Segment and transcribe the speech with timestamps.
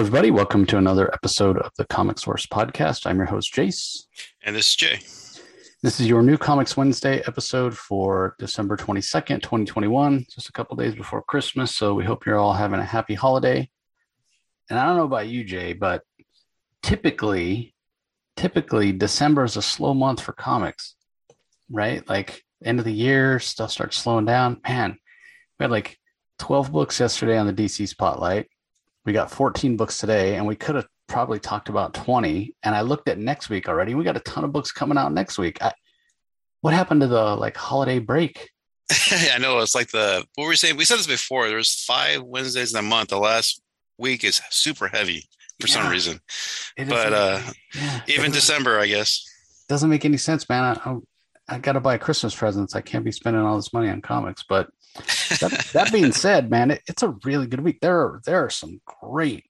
[0.00, 0.30] Hello, everybody.
[0.30, 3.06] Welcome to another episode of the Comic Source Podcast.
[3.06, 4.06] I'm your host, Jace.
[4.42, 5.00] And this is Jay.
[5.82, 10.94] This is your new Comics Wednesday episode for December 22nd, 2021, just a couple days
[10.94, 11.76] before Christmas.
[11.76, 13.68] So we hope you're all having a happy holiday.
[14.70, 16.02] And I don't know about you, Jay, but
[16.82, 17.74] typically,
[18.38, 20.94] typically December is a slow month for comics,
[21.70, 22.08] right?
[22.08, 24.62] Like end of the year, stuff starts slowing down.
[24.66, 24.96] Man,
[25.58, 25.98] we had like
[26.38, 28.48] 12 books yesterday on the DC Spotlight
[29.04, 32.54] we got 14 books today, and we could have probably talked about 20.
[32.62, 33.94] And I looked at next week already.
[33.94, 35.62] We got a ton of books coming out next week.
[35.62, 35.72] I,
[36.60, 38.50] what happened to the like holiday break?
[39.32, 40.76] I know it's like the what were we saying?
[40.76, 41.48] We said this before.
[41.48, 43.10] There's five Wednesdays in a month.
[43.10, 43.62] The last
[43.98, 45.28] week is super heavy
[45.60, 45.74] for yeah.
[45.74, 46.20] some reason.
[46.76, 47.40] But uh
[47.74, 48.00] yeah.
[48.08, 49.24] even December, I guess.
[49.68, 50.64] Doesn't make any sense, man.
[50.64, 50.96] I, I,
[51.56, 52.74] I got to buy Christmas presents.
[52.74, 54.42] I can't be spending all this money on comics.
[54.48, 57.80] But that, that being said, man, it, it's a really good week.
[57.80, 59.44] There are there are some great,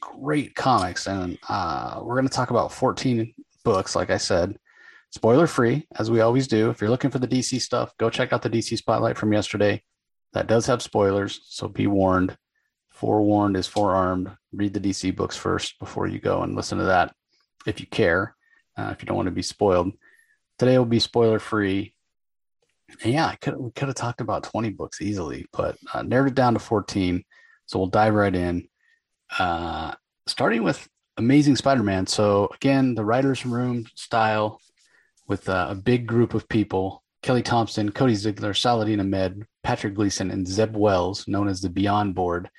[0.00, 3.94] great comics, and uh, we're going to talk about 14 books.
[3.94, 4.58] Like I said,
[5.10, 6.70] spoiler free, as we always do.
[6.70, 9.82] If you're looking for the DC stuff, go check out the DC Spotlight from yesterday.
[10.32, 12.36] That does have spoilers, so be warned.
[12.90, 14.30] Forewarned is forearmed.
[14.52, 17.14] Read the DC books first before you go and listen to that,
[17.66, 18.36] if you care.
[18.76, 19.92] Uh, if you don't want to be spoiled,
[20.58, 21.93] today will be spoiler free
[23.04, 26.34] yeah, I could we could have talked about 20 books easily, but uh, narrowed it
[26.34, 27.24] down to 14.
[27.66, 28.68] So we'll dive right in.
[29.38, 29.94] Uh,
[30.26, 32.06] starting with Amazing Spider-Man.
[32.06, 34.60] So again, the writers' room style
[35.26, 40.30] with uh, a big group of people: Kelly Thompson, Cody Ziglar, Saladin Ahmed, Patrick Gleason,
[40.30, 42.50] and Zeb Wells, known as the Beyond Board.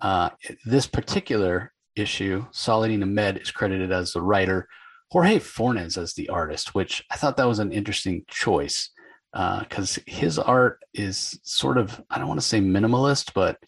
[0.00, 0.30] Uh,
[0.64, 4.68] this particular issue, Saladin Ahmed is credited as the writer,
[5.10, 8.90] Jorge Fornes as the artist, which I thought that was an interesting choice
[9.36, 13.58] because uh, his art is sort of I don't want to say minimalist, but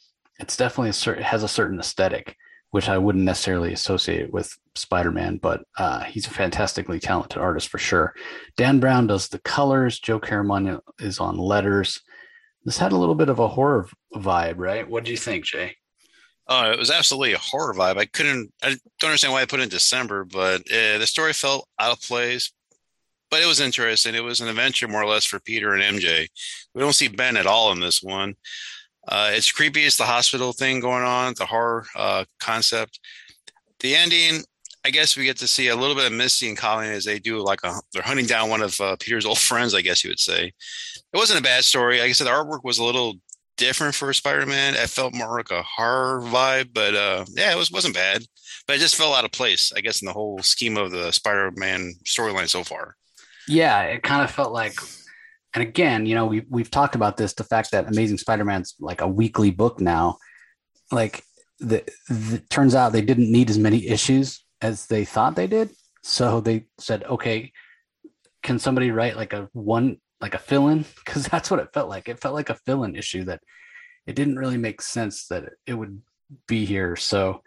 [0.41, 2.37] it's definitely a certain has a certain aesthetic,
[2.71, 5.39] which I wouldn't necessarily associate with Spider-Man.
[5.39, 8.15] But uh, he's a fantastically talented artist for sure.
[8.57, 9.99] Dan Brown does the colors.
[9.99, 12.01] Joe Caramagna is on letters.
[12.65, 14.89] This had a little bit of a horror vibe, right?
[14.89, 15.77] What do you think, Jay?
[16.49, 17.99] Oh, it was absolutely a horror vibe.
[17.99, 21.35] I couldn't, I don't understand why I put it in December, but uh, the story
[21.35, 22.53] felt out of place,
[23.31, 24.15] but it was interesting.
[24.15, 26.29] It was an adventure more or less for Peter and MJ.
[26.75, 28.35] We don't see Ben at all in this one.
[29.07, 29.85] Uh, it's creepy.
[29.85, 33.01] It's the hospital thing going on, the horror uh, concept.
[33.81, 34.43] The ending,
[34.85, 37.19] I guess we get to see a little bit of Misty and Colleen as they
[37.19, 40.11] do like a, they're hunting down one of uh, Peter's old friends, I guess you
[40.11, 40.53] would say.
[41.13, 42.01] It wasn't a bad story.
[42.01, 43.15] Like I said, the artwork was a little
[43.57, 44.75] different for Spider-Man.
[44.75, 48.25] It felt more like a horror vibe, but uh, yeah, it was wasn't bad.
[48.67, 51.11] But it just fell out of place, I guess, in the whole scheme of the
[51.13, 52.98] Spider-Man storyline so far
[53.49, 54.75] yeah, it kind of felt like,
[55.55, 59.01] and again, you know, we we've talked about this, the fact that Amazing Spider-Man's like
[59.01, 60.19] a weekly book now.
[60.91, 61.23] Like
[61.59, 65.71] the, the turns out they didn't need as many issues as they thought they did.
[66.03, 67.53] So they said, okay,
[68.43, 70.85] can somebody write like a one like a fill-in?
[71.05, 72.09] Because that's what it felt like.
[72.09, 73.41] It felt like a fill-in issue that
[74.07, 76.01] it didn't really make sense that it would
[76.47, 76.97] be here.
[76.97, 77.43] So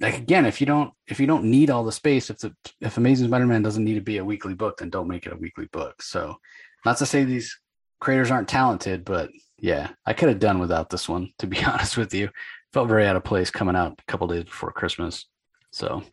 [0.00, 2.96] like again, if you don't if you don't need all the space, if the if
[2.96, 5.66] Amazing Spider-Man doesn't need to be a weekly book, then don't make it a weekly
[5.66, 6.02] book.
[6.02, 6.36] So
[6.84, 7.58] not to say these
[8.00, 11.96] creators aren't talented, but yeah, I could have done without this one, to be honest
[11.96, 12.30] with you.
[12.72, 15.26] Felt very out of place coming out a couple days before Christmas.
[15.70, 16.04] So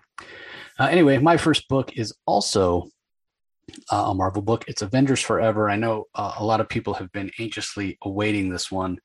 [0.80, 2.90] uh, anyway, my first book is also
[3.92, 4.66] uh, a Marvel book.
[4.68, 5.70] It's Avengers Forever.
[5.70, 9.00] I know uh, a lot of people have been anxiously awaiting this one.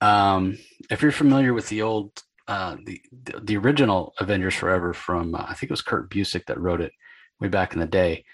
[0.00, 0.58] Um,
[0.90, 3.00] if you're familiar with the old uh, the
[3.42, 6.92] the original Avengers Forever from uh, I think it was Kurt Busiek that wrote it
[7.40, 8.24] way back in the day.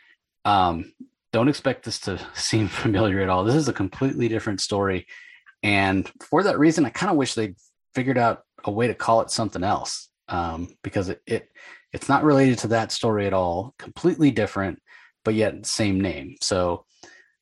[0.44, 0.92] Um,
[1.32, 3.44] don't expect this to seem familiar at all.
[3.44, 5.06] This is a completely different story,
[5.62, 7.54] and for that reason, I kind of wish they
[7.94, 11.48] figured out a way to call it something else um, because it, it
[11.92, 13.74] it's not related to that story at all.
[13.78, 14.80] Completely different,
[15.24, 16.36] but yet same name.
[16.40, 16.84] So.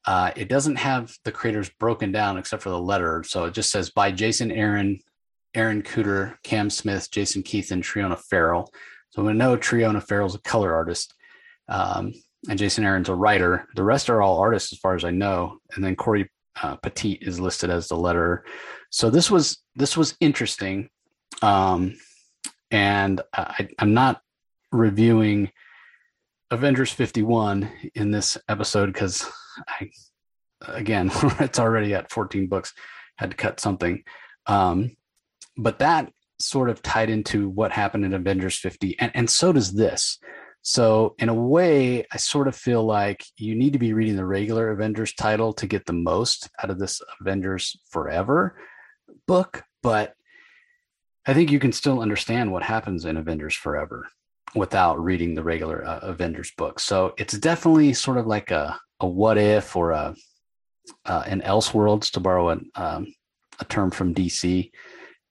[0.06, 3.22] Uh, it doesn't have the creators broken down except for the letter.
[3.26, 5.00] So it just says by Jason Aaron,
[5.54, 8.72] Aaron Kuder, Cam Smith, Jason Keith, and Triona Farrell.
[9.10, 11.14] So we know Triona Farrell's a color artist,
[11.68, 12.12] um,
[12.48, 13.66] and Jason Aaron's a writer.
[13.74, 15.58] The rest are all artists, as far as I know.
[15.74, 16.30] And then Cory
[16.62, 18.40] uh, Petit is listed as the letterer.
[18.90, 20.88] So this was this was interesting,
[21.42, 21.96] um,
[22.70, 24.20] and I, I'm not
[24.72, 25.50] reviewing
[26.50, 29.26] Avengers 51 in this episode because
[29.66, 29.90] I,
[30.66, 31.10] again,
[31.40, 32.72] it's already at 14 books.
[33.16, 34.04] Had to cut something.
[34.46, 34.96] Um,
[35.58, 39.72] but that sort of tied into what happened in Avengers 50, and, and so does
[39.72, 40.18] this.
[40.62, 44.24] So, in a way, I sort of feel like you need to be reading the
[44.24, 48.58] regular Avengers title to get the most out of this Avengers Forever
[49.26, 49.62] book.
[49.82, 50.14] But
[51.26, 54.08] I think you can still understand what happens in Avengers Forever
[54.54, 56.80] without reading the regular uh, Avengers book.
[56.80, 60.14] So it's definitely sort of like a a what if or a
[61.04, 63.14] uh, an Elseworlds to borrow a, um,
[63.60, 64.70] a term from DC,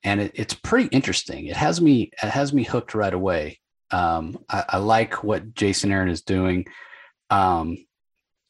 [0.04, 1.48] and it, it's pretty interesting.
[1.48, 3.60] It has me it has me hooked right away.
[3.92, 6.66] Um, I, I, like what Jason Aaron is doing,
[7.30, 7.78] um,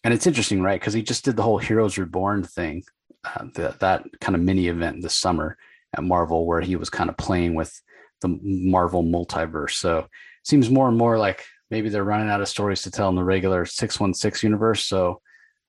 [0.04, 0.80] and it's interesting, right?
[0.80, 2.84] Because he just did the whole Heroes Reborn thing,
[3.24, 5.56] uh, the, that kind of mini event this summer
[5.96, 7.80] at Marvel, where he was kind of playing with
[8.22, 9.74] the Marvel multiverse.
[9.74, 10.08] So
[10.44, 13.24] seems more and more like maybe they're running out of stories to tell in the
[13.24, 14.86] regular 616 universe.
[14.86, 15.22] So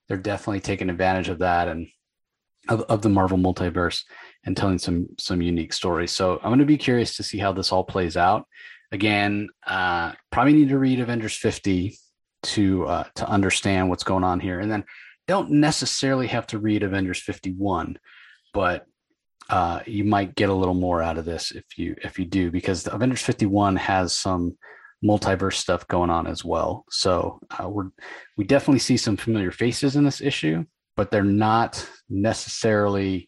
[0.08, 1.88] they're definitely taking advantage of that and
[2.68, 4.04] of, of the Marvel multiverse
[4.48, 6.10] and telling some some unique stories.
[6.10, 8.46] So I'm going to be curious to see how this all plays out.
[8.90, 11.94] Again, uh, probably need to read Avengers 50
[12.44, 14.84] to uh, to understand what's going on here, and then
[15.26, 17.98] don't necessarily have to read Avengers 51,
[18.54, 18.86] but
[19.50, 22.50] uh, you might get a little more out of this if you if you do
[22.50, 24.56] because the Avengers 51 has some
[25.04, 26.86] multiverse stuff going on as well.
[26.88, 27.90] So uh, we're
[28.38, 30.64] we definitely see some familiar faces in this issue,
[30.96, 33.27] but they're not necessarily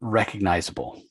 [0.00, 1.02] recognizable.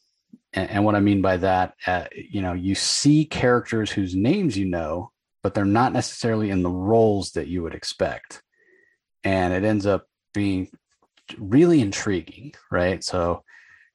[0.53, 4.57] And, and what I mean by that, uh, you know, you see characters whose names
[4.57, 5.11] you know,
[5.43, 8.41] but they're not necessarily in the roles that you would expect,
[9.23, 10.69] and it ends up being
[11.37, 13.03] really intriguing, right?
[13.03, 13.43] So,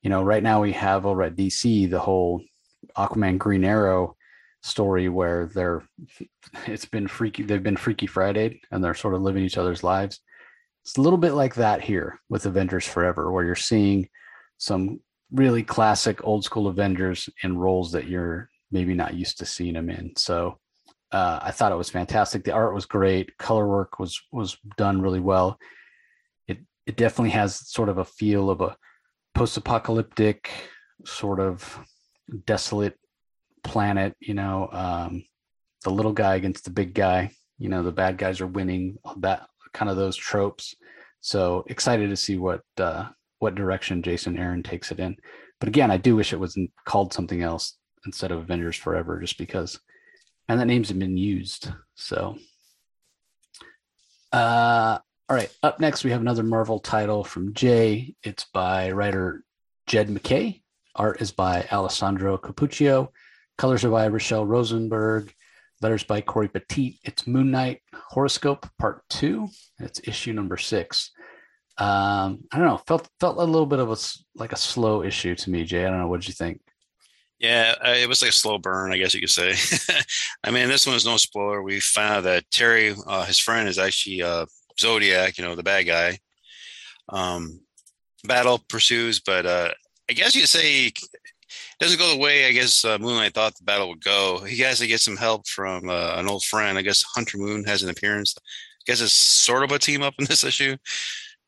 [0.02, 2.42] you know, right now we have over at DC the whole
[2.96, 4.16] Aquaman Green Arrow
[4.64, 5.82] story where they're
[6.66, 10.20] it's been freaky they've been freaky friday and they're sort of living each other's lives
[10.82, 14.08] it's a little bit like that here with avengers forever where you're seeing
[14.58, 15.00] some
[15.32, 19.90] really classic old school avengers in roles that you're maybe not used to seeing them
[19.90, 20.12] in.
[20.16, 20.58] So
[21.12, 22.42] uh, i thought it was fantastic.
[22.44, 23.36] The art was great.
[23.38, 25.58] Color work was was done really well.
[26.48, 28.76] It it definitely has sort of a feel of a
[29.34, 30.50] post-apocalyptic
[31.04, 31.78] sort of
[32.46, 32.96] desolate
[33.62, 35.24] planet, you know, um,
[35.82, 39.46] the little guy against the big guy, you know, the bad guys are winning, that
[39.72, 40.74] kind of those tropes.
[41.20, 43.08] So excited to see what uh,
[43.44, 45.16] what direction Jason Aaron takes it in.
[45.60, 47.76] But again, I do wish it was called something else
[48.06, 49.78] instead of Avengers Forever, just because,
[50.48, 51.68] and that name's been used.
[51.94, 52.36] So,
[54.32, 54.98] uh,
[55.28, 55.54] all right.
[55.62, 58.14] Up next, we have another Marvel title from Jay.
[58.22, 59.44] It's by writer
[59.86, 60.62] Jed MacKay.
[60.96, 63.08] Art is by Alessandro Cappuccio.
[63.58, 65.32] Colors are by Rachelle Rosenberg.
[65.82, 66.98] Letters by Cory Petit.
[67.04, 69.48] It's Moon Knight Horoscope Part Two.
[69.78, 71.10] It's issue number six.
[71.76, 72.80] Um, I don't know.
[72.86, 73.96] Felt felt a little bit of a
[74.36, 75.84] like a slow issue to me, Jay.
[75.84, 76.08] I don't know.
[76.08, 76.60] What did you think?
[77.38, 79.54] Yeah, it was like a slow burn, I guess you could say.
[80.44, 81.62] I mean, this one is no spoiler.
[81.62, 84.46] We found that Terry, uh, his friend, is actually uh,
[84.80, 85.36] Zodiac.
[85.36, 86.18] You know, the bad guy.
[87.08, 87.60] Um,
[88.26, 89.70] battle pursues, but uh,
[90.08, 90.98] I guess you could say it
[91.80, 94.38] doesn't go the way I guess uh, Moon Knight thought the battle would go.
[94.40, 96.78] He has to get some help from uh, an old friend.
[96.78, 98.34] I guess Hunter Moon has an appearance.
[98.38, 98.42] I
[98.86, 100.76] guess it's sort of a team up in this issue,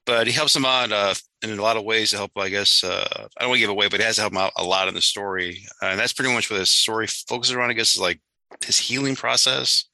[0.07, 2.33] but he helps him out uh, in a lot of ways to help.
[2.37, 4.39] I guess uh, I don't want to give away, but it has to help him
[4.39, 7.55] out a lot in the story, uh, and that's pretty much what his story focuses
[7.55, 7.71] around.
[7.71, 8.21] I guess is like
[8.65, 9.85] his healing process.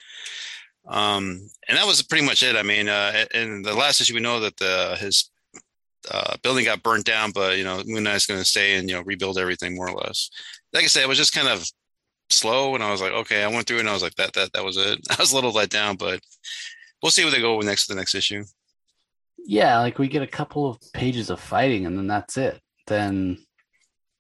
[0.87, 2.57] Um, and that was pretty much it.
[2.57, 5.31] I mean, uh, in the last issue, we know that the his
[6.11, 8.97] uh, building got burnt down, but you know, Moon Knight's going to stay and you
[8.97, 10.31] know rebuild everything more or less.
[10.73, 11.71] Like I said, it was just kind of
[12.31, 14.53] slow, and I was like, okay, I went through, and I was like, that that
[14.53, 14.99] that was it.
[15.11, 16.21] I was a little let down, but
[17.03, 18.45] we'll see where they go next to the next issue.
[19.45, 22.61] Yeah, like we get a couple of pages of fighting, and then that's it.
[22.87, 23.39] Then,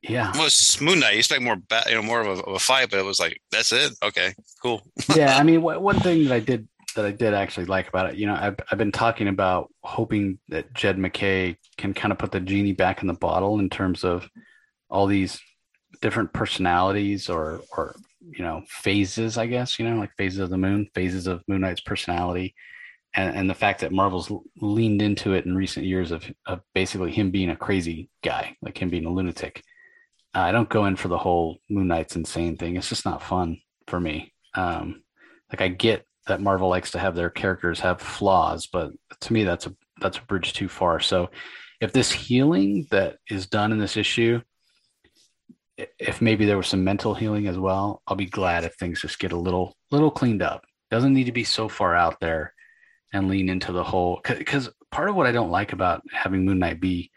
[0.02, 0.32] yeah.
[0.34, 1.12] Well, it's Moon Knight.
[1.12, 3.20] You expect more, ba- you know, more of a, of a, fight, but it was
[3.20, 3.92] like, that's it.
[4.02, 4.82] Okay, cool.
[5.16, 8.16] yeah, I mean, one thing that I did that I did actually like about it.
[8.16, 12.32] You know, I've, I've been talking about hoping that Jed MacKay can kind of put
[12.32, 14.28] the genie back in the bottle in terms of
[14.90, 15.40] all these
[16.00, 19.78] different personalities or or you know phases, I guess.
[19.78, 22.54] You know, like phases of the moon, phases of Moon Knight's personality,
[23.14, 27.12] and and the fact that Marvel's leaned into it in recent years of of basically
[27.12, 29.62] him being a crazy guy, like him being a lunatic.
[30.34, 32.76] I don't go in for the whole Moon Knight's insane thing.
[32.76, 34.32] It's just not fun for me.
[34.54, 35.02] Um,
[35.50, 39.44] like I get that Marvel likes to have their characters have flaws, but to me
[39.44, 41.00] that's a that's a bridge too far.
[41.00, 41.30] So
[41.80, 44.40] if this healing that is done in this issue,
[45.98, 49.18] if maybe there was some mental healing as well, I'll be glad if things just
[49.18, 50.64] get a little little cleaned up.
[50.90, 52.54] Doesn't need to be so far out there
[53.12, 56.58] and lean into the whole because part of what I don't like about having Moon
[56.58, 57.10] Knight be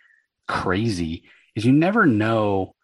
[0.47, 1.23] crazy
[1.55, 2.75] is you never know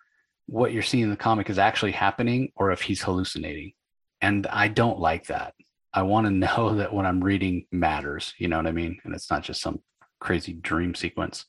[0.48, 3.74] what you're seeing in the comic is actually happening or if he's hallucinating.
[4.22, 5.54] And I don't like that.
[5.94, 8.34] I want to know that what I'm reading matters.
[8.38, 9.00] You know what I mean?
[9.04, 9.82] And it's not just some
[10.20, 11.46] crazy dream sequence.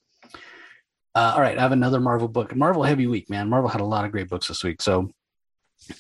[1.14, 2.57] Uh, all right, I have another Marvel book.
[2.57, 3.49] Marvel heavy week, man.
[3.49, 4.81] Marvel had a lot of great books this week.
[4.81, 5.11] So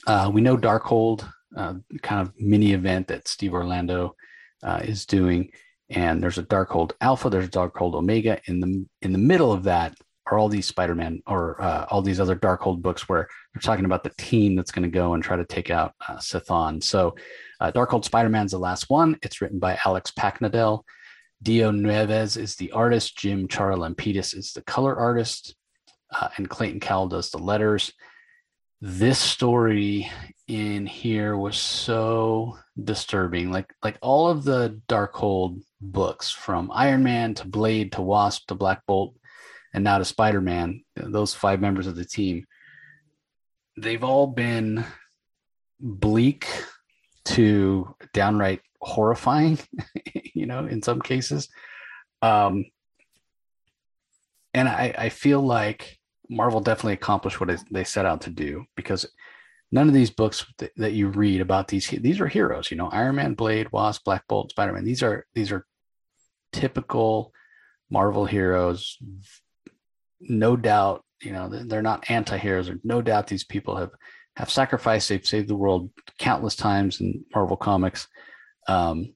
[0.06, 4.16] uh, we know Darkhold, uh, kind of mini event that Steve Orlando
[4.62, 5.50] uh, is doing,
[5.90, 8.40] and there's a Darkhold Alpha, there's a Darkhold Omega.
[8.46, 9.94] In the in the middle of that
[10.26, 14.04] are all these Spider-Man or uh, all these other Darkhold books where they're talking about
[14.04, 16.82] the team that's going to go and try to take out uh, Chthon.
[16.82, 17.16] So
[17.60, 19.18] uh, Darkhold Spider-Man's the last one.
[19.22, 20.84] It's written by Alex Paknadel.
[21.42, 23.18] Dio Neves is the artist.
[23.18, 25.56] Jim Charalampidis is the color artist.
[26.14, 27.92] Uh, and Clayton Cowles does the letters.
[28.80, 30.10] This story
[30.52, 33.50] in here was so disturbing.
[33.50, 38.54] Like like all of the Darkhold books, from Iron Man to Blade to Wasp to
[38.54, 39.16] Black Bolt,
[39.72, 42.44] and now to Spider Man, those five members of the team,
[43.78, 44.84] they've all been
[45.80, 46.46] bleak
[47.24, 49.58] to downright horrifying,
[50.34, 51.48] you know, in some cases.
[52.20, 52.66] Um,
[54.52, 59.06] and I, I feel like Marvel definitely accomplished what they set out to do because
[59.72, 62.70] none of these books that, that you read about these these are heroes.
[62.70, 64.84] You know, Iron Man, Blade, Wasp, Black Bolt, Spider Man.
[64.84, 65.66] These are these are
[66.52, 67.32] typical
[67.90, 68.98] Marvel heroes.
[70.20, 72.70] No doubt, you know, they're not anti-heroes.
[72.84, 73.90] No doubt these people have
[74.36, 75.08] have sacrificed.
[75.08, 78.06] They've saved the world countless times in Marvel comics.
[78.68, 79.14] Um,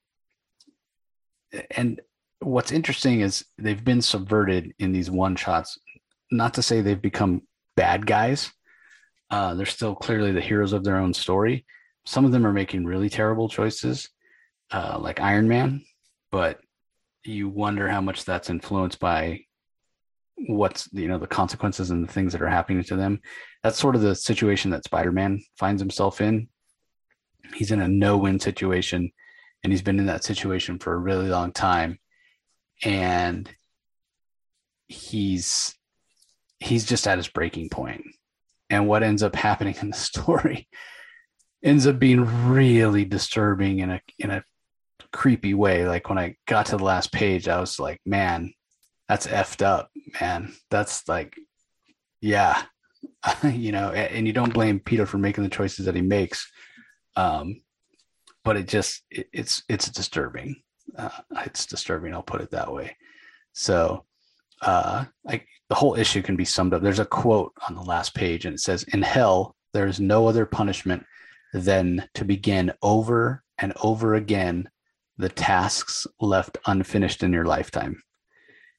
[1.71, 2.01] and
[2.41, 5.79] what's interesting is they've been subverted in these one shots.
[6.31, 7.43] Not to say they've become
[7.77, 8.51] bad guys.
[9.31, 11.65] Uh, they're still clearly the heroes of their own story.
[12.05, 14.09] Some of them are making really terrible choices,
[14.71, 15.83] uh, like Iron Man,
[16.31, 16.61] but
[17.25, 19.41] you wonder how much that's influenced by
[20.49, 23.21] what's you know the consequences and the things that are happening to them.
[23.63, 26.49] That's sort of the situation that spider-man finds himself in.
[27.55, 29.11] He's in a no-win situation
[29.65, 31.99] and he's been in that situation for a really long time
[32.85, 33.51] and
[34.89, 35.75] he's
[36.59, 38.05] he's just at his breaking point
[38.71, 40.69] and what ends up happening in the story
[41.63, 44.45] ends up being really disturbing in a in a
[45.13, 45.87] creepy way.
[45.87, 48.53] Like when I got to the last page, I was like, man,
[49.09, 50.53] that's effed up, man.
[50.71, 51.37] That's like,
[52.21, 52.63] yeah,
[53.43, 56.51] you know, and you don't blame Peter for making the choices that he makes.
[57.17, 57.63] Um,
[58.45, 60.63] but it just, it, it's, it's disturbing.
[60.97, 61.09] Uh,
[61.45, 62.15] it's disturbing.
[62.15, 62.97] I'll put it that way.
[63.53, 64.05] So,
[64.63, 66.83] uh, like the whole issue can be summed up.
[66.83, 70.27] There's a quote on the last page and it says, in hell, there is no
[70.27, 71.05] other punishment
[71.53, 74.69] than to begin over and over again
[75.19, 78.03] the tasks left unfinished in your lifetime.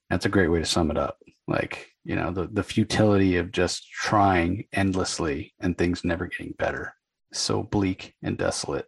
[0.10, 1.18] That's a great way to sum it up.
[1.48, 6.94] Like, you know, the, the futility of just trying endlessly and things never getting better.
[7.34, 8.86] So bleak and desolate.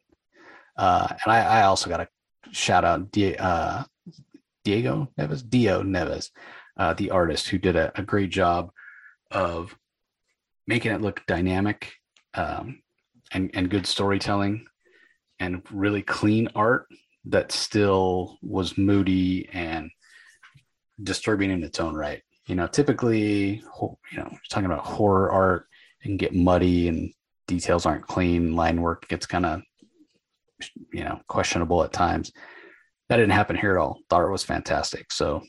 [0.77, 2.07] Uh, and I, I also got a
[2.51, 3.83] shout out uh,
[4.63, 6.29] Diego Neves, Dio Neves,
[6.79, 8.71] uh, the artist who did a, a, great job
[9.31, 9.75] of
[10.65, 11.93] making it look dynamic
[12.35, 12.81] um,
[13.33, 14.65] and, and good storytelling
[15.39, 16.87] and really clean art
[17.25, 19.91] that still was moody and
[21.03, 22.21] disturbing in its own right.
[22.47, 25.67] You know, typically, you know, talking about horror art,
[25.99, 27.11] it can get muddy and
[27.45, 28.55] details aren't clean.
[28.55, 29.61] Line work gets kind of,
[30.93, 32.31] you know, questionable at times.
[33.09, 33.99] That didn't happen here at all.
[34.09, 35.11] The art was fantastic.
[35.11, 35.43] So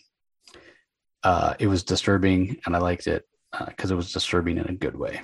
[1.23, 3.25] uh, it was disturbing, and I liked it
[3.67, 5.21] because uh, it was disturbing in a good way.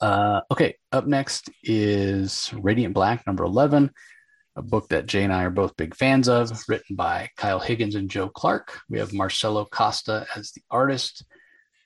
[0.00, 3.90] Uh, okay, up next is Radiant Black, number 11
[4.56, 7.96] a book that Jay and I are both big fans of, written by Kyle Higgins
[7.96, 8.80] and Joe Clark.
[8.88, 11.24] We have Marcelo Costa as the artist.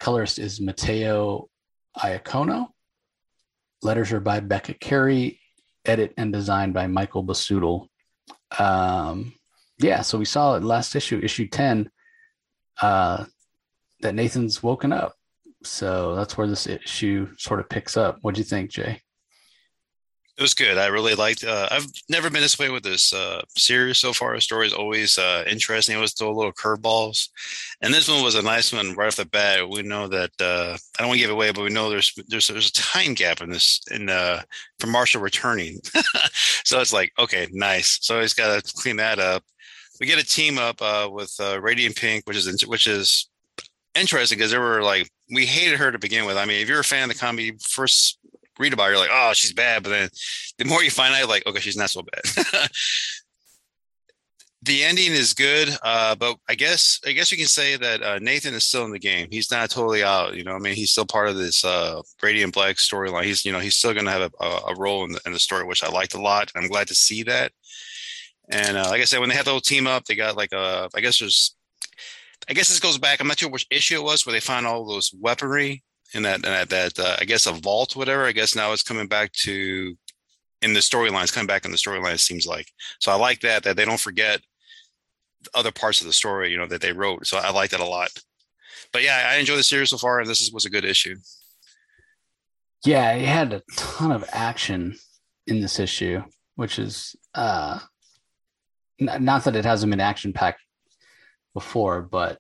[0.01, 1.49] Colorist is Mateo
[1.97, 2.69] Iacono.
[3.83, 5.41] Letters are by Becca Carey.
[5.85, 7.87] Edit and design by Michael Busuttil.
[8.59, 9.33] Um,
[9.79, 11.91] yeah, so we saw it last issue, issue 10,
[12.81, 13.25] uh,
[14.01, 15.15] that Nathan's woken up.
[15.65, 18.19] So that's where this issue sort of picks up.
[18.23, 19.03] What do you think, Jay?
[20.39, 20.79] It was good.
[20.79, 21.43] I really liked.
[21.43, 24.37] Uh, I've never been this way with this uh, series so far.
[24.37, 25.97] The story is always uh, interesting.
[25.97, 27.29] It was a little curveballs,
[27.83, 29.69] and this one was a nice one right off the bat.
[29.69, 32.47] We know that uh, I don't want to give away, but we know there's there's
[32.47, 34.43] there's a time gap in this in uh,
[34.79, 35.81] for Marshall returning.
[36.65, 37.99] so it's like okay, nice.
[38.03, 39.43] So he's got to clean that up.
[40.01, 43.29] We get a team up uh, with Radiant Pink, which is which is
[43.95, 46.37] interesting because they were like we hated her to begin with.
[46.37, 48.19] I mean, if you're a fan of the comedy, first
[48.59, 49.83] read about her, you're like, oh, she's bad.
[49.83, 50.09] But then
[50.59, 52.47] the more you find out, like, okay, she's not so bad.
[54.63, 58.19] the ending is good, uh, but I guess I guess you can say that uh,
[58.19, 59.29] Nathan is still in the game.
[59.31, 60.35] He's not totally out.
[60.35, 63.25] You know, I mean, he's still part of this uh, Radiant Black storyline.
[63.25, 65.39] He's you know he's still going to have a, a, role in the, in the,
[65.39, 66.51] story, which I liked a lot.
[66.57, 67.53] I'm glad to see that.
[68.51, 70.53] And uh, like I said, when they had the whole team up, they got like
[70.53, 71.55] a I guess there's
[72.49, 73.21] I guess this goes back.
[73.21, 75.83] I'm not sure which issue it was where they found all those weaponry
[76.15, 78.25] in that in that, uh, I guess a vault, whatever.
[78.25, 79.97] I guess now it's coming back to
[80.63, 82.15] in the storylines, coming back in the storyline.
[82.15, 83.13] It seems like so.
[83.13, 84.41] I like that that they don't forget
[85.55, 87.27] other parts of the story, you know, that they wrote.
[87.27, 88.11] So I like that a lot.
[88.93, 91.17] But yeah, I enjoy the series so far, and this is, was a good issue.
[92.85, 94.97] Yeah, it had a ton of action
[95.47, 96.23] in this issue,
[96.55, 97.81] which is uh,
[99.01, 100.61] not that it hasn't been action packed
[101.55, 102.39] before, but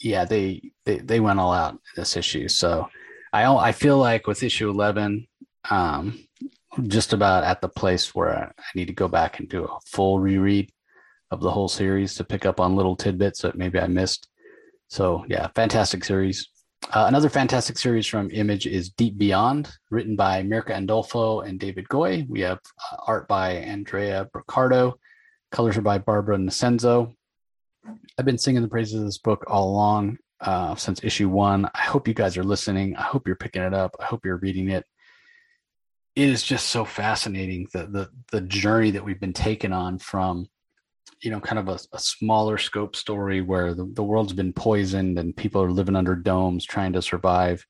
[0.00, 2.48] yeah, they, they they went all out this issue.
[2.48, 2.88] So
[3.32, 5.26] I I feel like with issue eleven,
[5.70, 6.18] um,
[6.88, 10.18] just about at the place where I need to go back and do a full
[10.18, 10.70] reread
[11.30, 14.28] of the whole series to pick up on little tidbits that maybe I missed.
[14.88, 16.48] So yeah, fantastic series.
[16.92, 21.88] Uh, another fantastic series from Image is Deep Beyond, written by Mirka Andolfo and David
[21.88, 22.26] Goy.
[22.28, 22.58] We have
[22.90, 24.94] uh, art by Andrea Broccardo,
[25.52, 27.14] colors are by Barbara Nosenzo.
[28.18, 31.68] I've been singing the praises of this book all along uh, since issue one.
[31.74, 32.96] I hope you guys are listening.
[32.96, 33.94] I hope you're picking it up.
[34.00, 34.84] I hope you're reading it.
[36.16, 40.46] It is just so fascinating the the the journey that we've been taken on from
[41.22, 45.18] you know kind of a, a, smaller scope story where the, the world's been poisoned
[45.18, 47.64] and people are living under domes trying to survive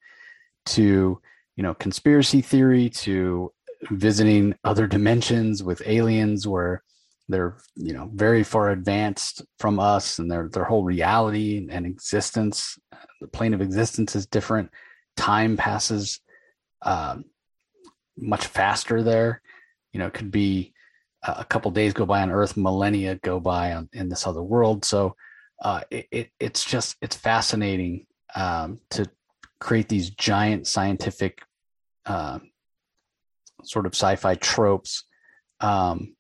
[0.67, 1.21] to
[1.55, 3.53] you know conspiracy theory to
[3.91, 6.83] visiting other dimensions with aliens where
[7.33, 12.79] they're you know very far advanced from us and their their whole reality and existence
[13.21, 14.71] the plane of existence is different.
[15.17, 16.21] Time passes
[16.83, 17.25] um,
[18.17, 19.41] much faster there.
[19.93, 20.73] You know it could be
[21.23, 24.85] a couple days go by on Earth, millennia go by on, in this other world.
[24.85, 25.15] So
[25.63, 29.09] uh, it, it, it's just it's fascinating um, to
[29.61, 31.43] create these giant scientific
[32.07, 32.41] uh,
[33.63, 35.05] sort of sci-fi tropes,
[35.61, 36.17] um,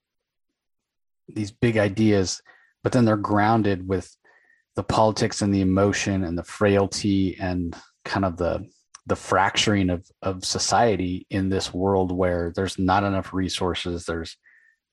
[1.34, 2.40] these big ideas,
[2.82, 4.14] but then they're grounded with
[4.74, 8.66] the politics and the emotion and the frailty and kind of the
[9.06, 14.36] the fracturing of of society in this world where there's not enough resources there's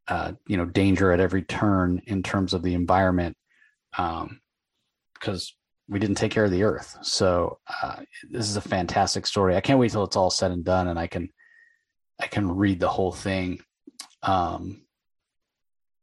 [0.08, 3.38] uh, you know danger at every turn in terms of the environment
[3.91, 4.23] because
[5.28, 6.97] um, we didn't take care of the earth.
[7.02, 7.97] So uh,
[8.30, 9.56] this is a fantastic story.
[9.56, 11.30] I can't wait till it's all said and done and i can
[12.19, 13.62] i can read the whole thing.
[14.23, 14.82] Um,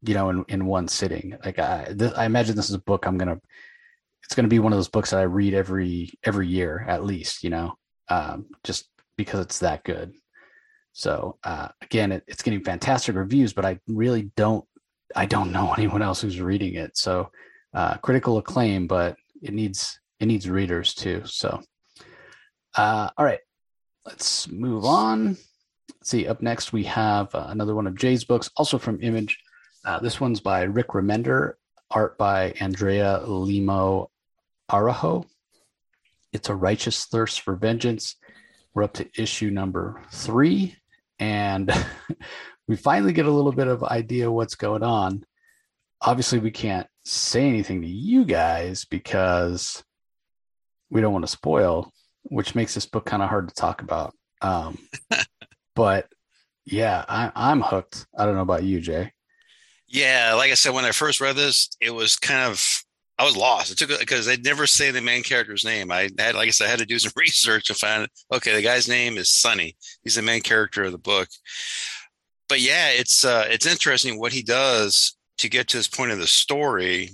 [0.06, 3.18] you know in, in one sitting like I, I imagine this is a book i'm
[3.18, 3.40] gonna
[4.24, 7.42] it's gonna be one of those books that i read every every year at least
[7.44, 7.74] you know
[8.08, 10.12] um, just because it's that good
[10.96, 14.64] so uh, again, it, it's getting fantastic reviews, but I really don't
[15.14, 16.96] I don't know anyone else who's reading it.
[16.96, 17.30] So
[17.74, 21.20] uh, critical acclaim, but it needs it needs readers too.
[21.26, 21.60] So
[22.76, 23.40] uh, all right,
[24.06, 25.36] let's move on.
[25.98, 26.26] Let's see.
[26.26, 29.38] Up next, we have uh, another one of Jay's books, also from Image.
[29.86, 31.52] Uh, this one's by Rick Remender,
[31.92, 34.06] art by Andrea Lima
[34.68, 35.24] Araujo.
[36.32, 38.16] It's a righteous thirst for vengeance.
[38.74, 40.74] We're up to issue number three
[41.20, 41.72] and
[42.68, 45.24] we finally get a little bit of idea what's going on.
[46.00, 49.84] Obviously, we can't say anything to you guys because
[50.90, 51.92] we don't want to spoil,
[52.24, 54.14] which makes this book kind of hard to talk about.
[54.42, 54.78] Um,
[55.76, 56.08] but
[56.64, 58.04] yeah, I, I'm hooked.
[58.18, 59.12] I don't know about you, Jay.
[59.88, 62.84] Yeah, like I said, when I first read this, it was kind of
[63.18, 63.72] I was lost.
[63.72, 65.90] It took because they'd never say the main character's name.
[65.90, 68.08] I had, like I said, I had to do some research to find.
[68.32, 69.76] Okay, the guy's name is Sonny.
[70.02, 71.28] He's the main character of the book.
[72.48, 76.18] But yeah, it's uh, it's interesting what he does to get to this point of
[76.18, 77.10] the story.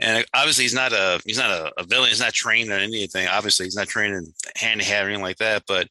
[0.00, 2.08] And obviously, he's not a he's not a, a villain.
[2.08, 3.28] He's not trained on anything.
[3.28, 4.26] Obviously, he's not trained in
[4.56, 5.62] hand to hand or anything like that.
[5.68, 5.86] But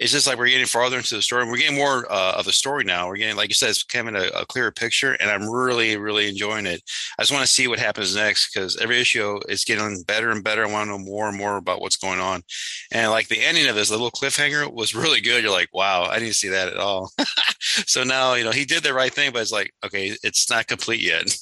[0.00, 1.44] it's just like we're getting farther into the story.
[1.44, 3.06] We're getting more uh, of the story now.
[3.06, 6.28] We're getting, like you said, it's becoming a, a clearer picture, and I'm really, really
[6.28, 6.82] enjoying it.
[7.16, 10.42] I just want to see what happens next because every issue is getting better and
[10.42, 10.64] better.
[10.64, 12.42] I want to know more and more about what's going on.
[12.90, 15.44] And like the ending of this, little cliffhanger was really good.
[15.44, 17.12] You're like, wow, I didn't see that at all.
[17.60, 20.66] so now, you know, he did the right thing, but it's like, okay, it's not
[20.66, 21.36] complete yet.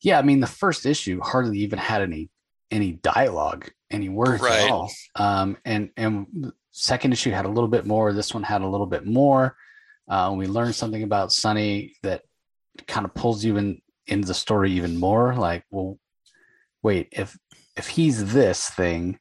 [0.00, 2.30] Yeah, I mean, the first issue hardly even had any
[2.70, 4.64] any dialogue, any words right.
[4.64, 4.90] at all.
[5.14, 8.12] Um, and and second issue had a little bit more.
[8.12, 9.56] This one had a little bit more.
[10.08, 12.22] Uh, we learned something about Sonny that
[12.88, 15.34] kind of pulls you in into the story even more.
[15.34, 15.98] Like, well,
[16.82, 17.38] wait, if
[17.76, 19.18] if he's this thing,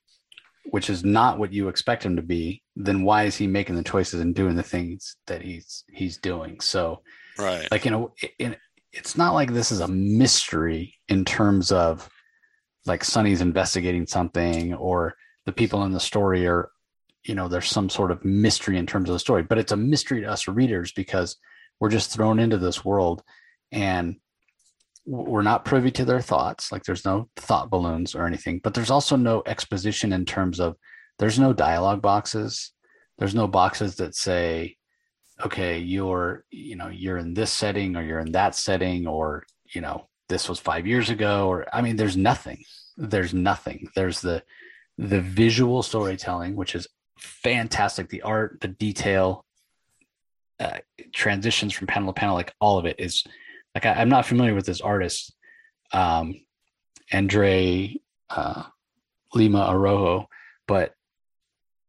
[0.66, 3.84] which is not what you expect him to be, then why is he making the
[3.84, 6.60] choices and doing the things that he's he's doing?
[6.60, 7.04] So,
[7.38, 8.58] right, like you know, in,
[8.92, 12.10] it's not like this is a mystery in terms of
[12.88, 16.70] like Sonny's investigating something or the people in the story are
[17.26, 19.78] you know there's some sort of mystery in terms of the story but it's a
[19.78, 21.38] mystery to us readers because
[21.80, 23.24] we're just thrown into this world
[23.72, 24.16] and
[25.06, 26.72] we're not privy to their thoughts.
[26.72, 30.78] Like there's no thought balloons or anything, but there's also no exposition in terms of
[31.20, 32.72] there's no dialogue boxes.
[33.18, 34.78] There's no boxes that say,
[35.46, 39.82] okay, you're, you know, you're in this setting or you're in that setting or, you
[39.82, 42.64] know, this was five years ago or I mean, there's nothing.
[42.96, 43.90] There's nothing.
[43.96, 44.44] There's the
[44.98, 48.10] the visual storytelling, which is fantastic.
[48.10, 49.46] The art, the detail,
[50.60, 50.80] uh,
[51.14, 53.24] transitions from panel to panel, like all of it is
[53.76, 55.34] like I, am not familiar with this artist,
[55.92, 56.36] um,
[57.12, 57.96] Andre
[58.30, 58.64] uh,
[59.34, 60.28] Lima Araujo,
[60.68, 60.94] but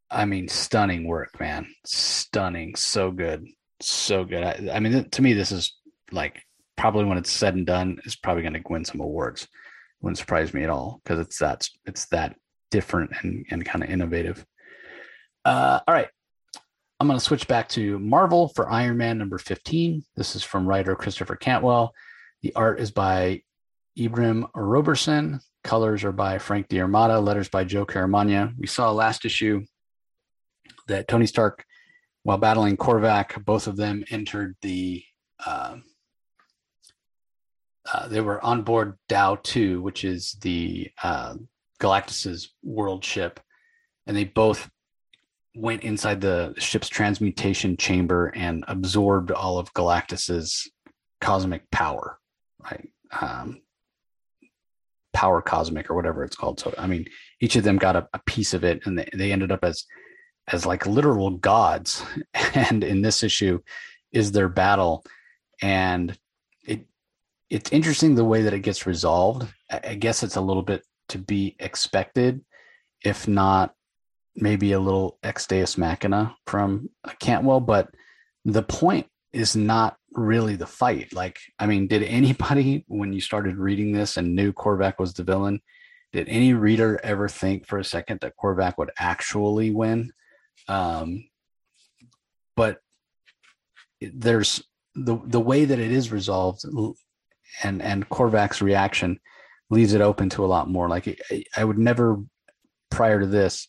[0.09, 3.47] I mean, stunning work, man, stunning, so good,
[3.81, 4.43] so good.
[4.43, 5.73] I, I mean, to me, this is
[6.11, 6.41] like
[6.75, 9.47] probably when it's said and done, is probably going to win some awards.
[10.01, 12.35] Wouldn't surprise me at all because it's that it's that
[12.71, 14.45] different and, and kind of innovative.
[15.45, 16.07] Uh, all right,
[16.99, 20.03] I'm going to switch back to Marvel for Iron Man number 15.
[20.15, 21.93] This is from writer Christopher Cantwell.
[22.41, 23.43] The art is by
[23.95, 25.39] Ibraim Roberson.
[25.63, 27.19] Colors are by Frank D'Armata.
[27.19, 28.53] Letters by Joe Caramagna.
[28.57, 29.65] We saw last issue
[30.87, 31.63] that Tony Stark,
[32.23, 35.03] while battling Korvac, both of them entered the.
[35.45, 35.77] Uh,
[37.93, 41.35] uh, they were on board Dao 2, which is the uh,
[41.79, 43.39] Galactus's world ship,
[44.07, 44.71] and they both
[45.55, 50.69] went inside the ship's transmutation chamber and absorbed all of Galactus's
[51.21, 52.19] cosmic power,
[52.59, 52.89] right?
[53.19, 53.61] Um,
[55.13, 56.59] power cosmic or whatever it's called.
[56.59, 57.05] So, I mean,
[57.39, 59.85] each of them got a, a piece of it, and they, they ended up as
[60.47, 62.03] as like literal gods.
[62.53, 63.59] And in this issue,
[64.13, 65.05] is their battle,
[65.61, 66.17] and
[66.63, 66.85] it
[67.49, 69.47] it's interesting the way that it gets resolved.
[69.69, 72.43] I guess it's a little bit to be expected,
[73.03, 73.73] if not
[74.35, 77.89] maybe a little ex deus machina from Cantwell, but
[78.43, 81.13] the point is not really the fight.
[81.13, 85.23] Like, I mean, did anybody, when you started reading this and knew Korvac was the
[85.23, 85.61] villain,
[86.13, 90.11] did any reader ever think for a second that Korvac would actually win?
[90.67, 91.27] Um,
[92.55, 92.79] but
[94.01, 94.63] there's
[94.95, 96.63] the the way that it is resolved,
[97.63, 99.19] and and Korvac's reaction
[99.69, 100.87] leaves it open to a lot more.
[100.87, 101.19] Like
[101.57, 102.21] I would never,
[102.89, 103.67] prior to this,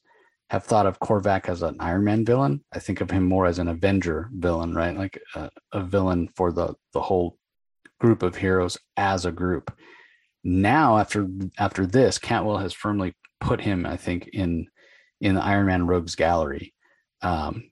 [0.50, 2.64] have thought of Korvac as an Iron Man villain.
[2.72, 4.96] I think of him more as an Avenger villain, right?
[4.96, 7.36] Like a, a villain for the the whole
[7.98, 9.76] group of heroes as a group.
[10.44, 11.26] Now, after
[11.58, 14.68] after this, Cantwell has firmly put him, I think, in
[15.20, 16.72] in the Iron Man Rogues Gallery.
[17.22, 17.70] Um,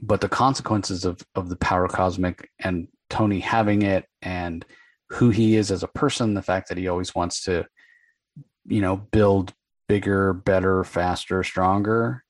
[0.00, 4.64] but the consequences of of the power cosmic and Tony having it and
[5.10, 7.66] who he is as a person, the fact that he always wants to,
[8.66, 9.54] you know, build
[9.88, 12.24] bigger, better, faster, stronger.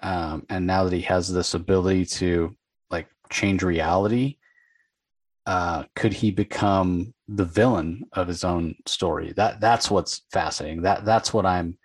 [0.00, 2.56] Um, and now that he has this ability to
[2.90, 4.36] like change reality,
[5.46, 9.32] uh, could he become the villain of his own story?
[9.32, 10.82] That that's what's fascinating.
[10.82, 11.78] That that's what I'm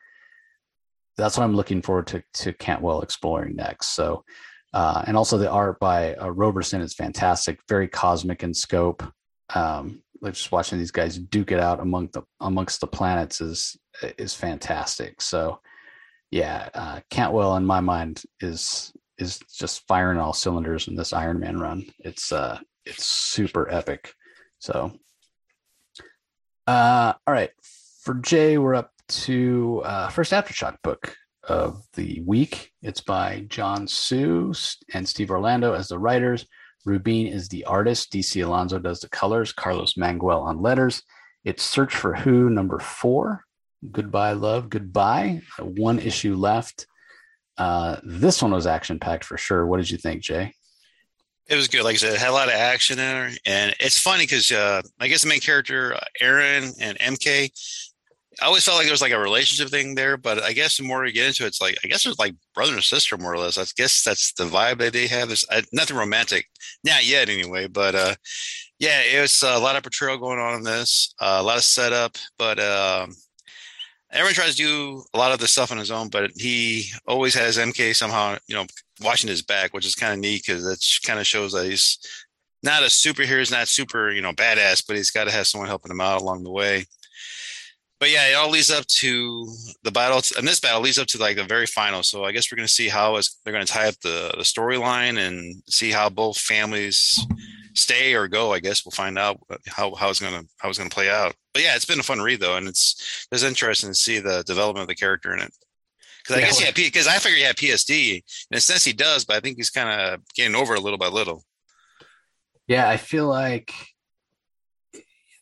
[1.15, 3.95] that's what I'm looking forward to to Cantwell exploring next.
[3.95, 4.25] So,
[4.73, 9.01] uh, and also the art by uh, Roberson is fantastic, very cosmic in scope.
[9.55, 13.77] Um, just watching these guys duke it out among the amongst the planets is
[14.17, 15.21] is fantastic.
[15.21, 15.59] So
[16.31, 21.39] yeah, uh, Cantwell in my mind is is just firing all cylinders in this Iron
[21.39, 21.85] Man run.
[21.99, 24.13] It's uh it's super epic.
[24.59, 24.93] So
[26.67, 27.51] uh all right.
[28.01, 32.71] For Jay, we're up to uh first aftershock book of the week.
[32.81, 34.53] It's by John Hsu
[34.93, 36.47] and Steve Orlando as the writers.
[36.85, 38.11] Rubin is the artist.
[38.11, 39.51] DC Alonso does the colors.
[39.51, 41.03] Carlos Mangual on letters.
[41.43, 43.43] It's Search for Hu number four.
[43.91, 44.69] Goodbye, love.
[44.69, 45.41] Goodbye.
[45.59, 46.87] One issue left.
[47.57, 49.65] Uh, this one was action packed for sure.
[49.65, 50.53] What did you think, Jay?
[51.47, 51.83] It was good.
[51.83, 53.31] Like I said, it had a lot of action in there.
[53.45, 57.51] And it's funny because uh, I guess the main character, Aaron and MK,
[58.41, 60.83] I always felt like there was like a relationship thing there, but I guess the
[60.83, 63.33] more you get into it, it's like I guess it's like brother and sister more
[63.33, 63.57] or less.
[63.57, 65.27] I guess that's the vibe that they have.
[65.27, 66.47] There's uh, nothing romantic,
[66.83, 67.67] not yet anyway.
[67.67, 68.15] But uh,
[68.79, 71.63] yeah, it was a lot of portrayal going on in this, uh, a lot of
[71.63, 72.17] setup.
[72.39, 73.07] But uh,
[74.11, 77.35] everyone tries to do a lot of the stuff on his own, but he always
[77.35, 78.65] has MK somehow, you know,
[79.01, 81.99] watching his back, which is kind of neat because that kind of shows that he's
[82.63, 85.67] not a superhero, he's not super, you know, badass, but he's got to have someone
[85.67, 86.85] helping him out along the way
[88.03, 89.47] but yeah, it all leads up to
[89.83, 92.03] the battle, and this battle leads up to like the very final.
[92.03, 94.33] So I guess we're going to see how is they're going to tie up the
[94.35, 97.17] the storyline and see how both families
[97.75, 98.51] stay or go.
[98.51, 101.09] I guess we'll find out how how it's going to how it's going to play
[101.09, 101.33] out.
[101.53, 104.43] But yeah, it's been a fun read though, and it's it's interesting to see the
[104.45, 105.53] development of the character in it.
[106.23, 108.21] Because I yeah, guess yeah, because I figure he had PSD.
[108.51, 110.99] In a sense, he does, but I think he's kind of getting over it little
[110.99, 111.45] by little.
[112.67, 113.73] Yeah, I feel like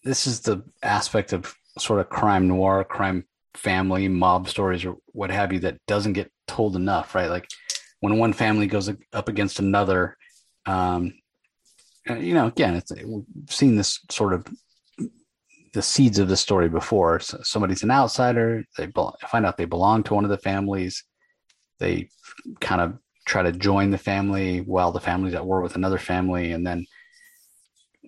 [0.04, 5.32] this is the aspect of sort of crime noir, crime family, mob stories, or what
[5.32, 7.30] have you that doesn't get told enough, right?
[7.30, 7.48] Like
[8.00, 10.18] when one family goes up against another,
[10.66, 11.14] um,
[12.08, 14.46] you know, again, it's, we've seen this sort of
[15.74, 17.20] the seeds of the story before.
[17.20, 18.64] So somebody's an outsider.
[18.78, 18.92] They
[19.28, 21.04] find out they belong to one of the families.
[21.80, 22.10] They
[22.60, 26.52] kind of try to join the family while the family's at war with another family,
[26.52, 26.86] and then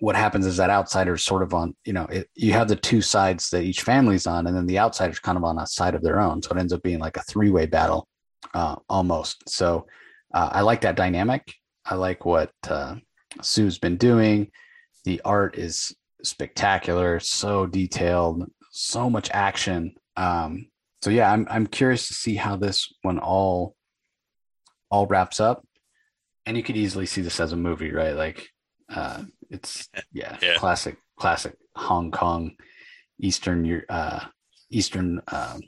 [0.04, 3.00] what happens is that outsiders sort of on, you know, it, you have the two
[3.00, 6.02] sides that each family's on, and then the outsider's kind of on a side of
[6.02, 6.42] their own.
[6.42, 8.06] So it ends up being like a three way battle
[8.52, 9.48] uh, almost.
[9.48, 9.86] So
[10.34, 11.54] uh, I like that dynamic.
[11.86, 12.96] I like what uh,
[13.40, 14.50] Sue's been doing.
[15.04, 19.94] The art is spectacular, so detailed, so much action.
[20.18, 20.66] Um,
[21.00, 23.74] so yeah, I'm I'm curious to see how this one all
[24.90, 25.66] all wraps up.
[26.44, 28.14] And you could easily see this as a movie, right?
[28.14, 28.50] Like
[28.90, 29.22] uh,
[29.54, 32.52] it's yeah, yeah, classic classic Hong Kong,
[33.20, 34.24] Eastern uh,
[34.70, 35.60] Eastern um,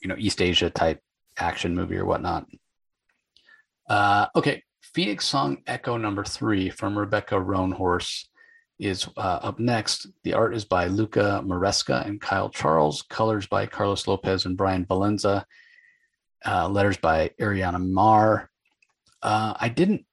[0.00, 1.00] you know East Asia type
[1.38, 2.46] action movie or whatnot.
[3.88, 4.62] Uh, okay,
[4.94, 8.26] Phoenix Song Echo number three from Rebecca Roanhorse
[8.78, 10.06] is uh, up next.
[10.24, 13.02] The art is by Luca Maresca and Kyle Charles.
[13.02, 15.44] Colors by Carlos Lopez and Brian Valenza.
[16.44, 18.50] Uh, letters by Ariana Maher.
[19.22, 20.04] Uh, I didn't.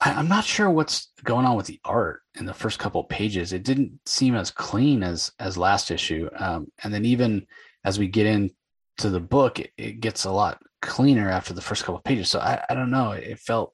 [0.00, 3.52] I, am not sure what's going on with the art in the first couple pages.
[3.52, 7.46] It didn't seem as clean as as last issue, um, and then even
[7.84, 11.84] as we get into the book, it, it, gets a lot cleaner after the first
[11.84, 12.28] couple pages.
[12.28, 13.12] So I, I don't know.
[13.12, 13.72] It felt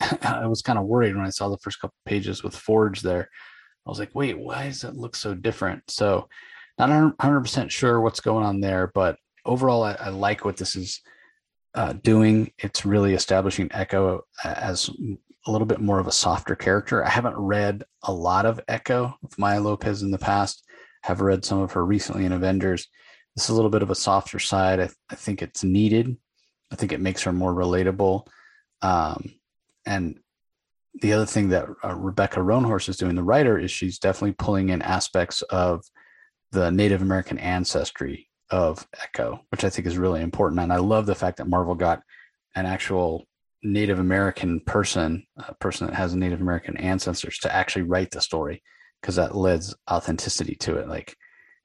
[0.22, 3.28] I was kind of worried when I saw the first couple pages with Forge there.
[3.86, 5.90] I was like, wait, why does it look so different?
[5.90, 6.28] So,
[6.78, 11.00] not 100% sure what's going on there, but overall, I, I like what this is
[11.74, 12.52] uh, doing.
[12.58, 14.90] It's really establishing Echo as
[15.46, 17.04] a little bit more of a softer character.
[17.04, 20.64] I haven't read a lot of Echo with Maya Lopez in the past.
[21.02, 22.88] Have read some of her recently in Avengers.
[23.36, 24.80] This is a little bit of a softer side.
[24.80, 26.16] I, I think it's needed.
[26.72, 28.26] I think it makes her more relatable.
[28.80, 29.34] Um,
[29.84, 30.18] and
[31.00, 34.70] the other thing that uh, Rebecca Roanhorse is doing, the writer, is she's definitely pulling
[34.70, 35.84] in aspects of
[36.52, 40.60] the Native American ancestry of Echo, which I think is really important.
[40.60, 42.02] And I love the fact that Marvel got
[42.54, 43.26] an actual
[43.64, 48.62] Native American person, a person that has Native American ancestors, to actually write the story
[49.00, 50.88] because that lends authenticity to it.
[50.88, 51.16] Like,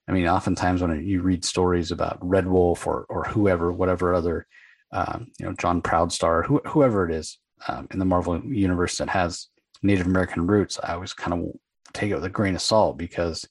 [0.08, 4.46] I mean, oftentimes when you read stories about Red Wolf or or whoever, whatever other,
[4.92, 9.10] um, you know, John Proudstar, who, whoever it is, um, in the Marvel universe that
[9.10, 9.48] has
[9.82, 11.52] Native American roots, I always kind of
[11.92, 13.46] take it with a grain of salt because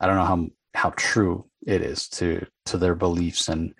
[0.00, 3.74] I don't know how how true it is to to their beliefs and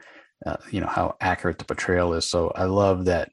[0.44, 2.28] uh, you know how accurate the portrayal is.
[2.28, 3.30] So I love that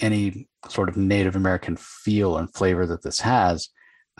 [0.00, 3.68] any sort of Native American feel and flavor that this has.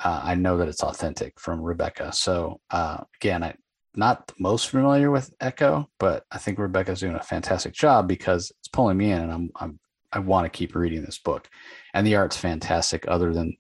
[0.02, 2.12] Uh, I know that it's authentic from Rebecca.
[2.12, 3.58] So uh, again, I'm
[3.94, 8.52] not the most familiar with Echo, but I think Rebecca's doing a fantastic job because
[8.58, 9.80] it's pulling me in, and I'm I'm
[10.12, 11.48] I want to keep reading this book.
[11.94, 13.56] And the art's fantastic, other than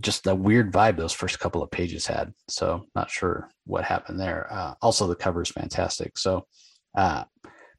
[0.00, 2.32] just the weird vibe those first couple of pages had.
[2.48, 4.46] So not sure what happened there.
[4.50, 6.16] Uh, also, the cover is fantastic.
[6.18, 6.46] So
[6.96, 7.24] uh,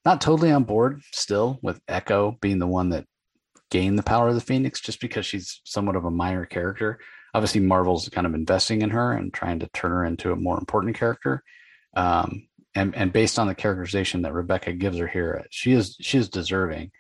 [0.06, 3.06] not totally on board still with Echo being the one that
[3.70, 7.00] gained the power of the Phoenix, just because she's somewhat of a minor character.
[7.34, 10.58] Obviously, Marvel's kind of investing in her and trying to turn her into a more
[10.58, 11.44] important character.
[11.96, 16.18] Um, and and based on the characterization that Rebecca gives her here, she is she
[16.18, 16.92] is deserving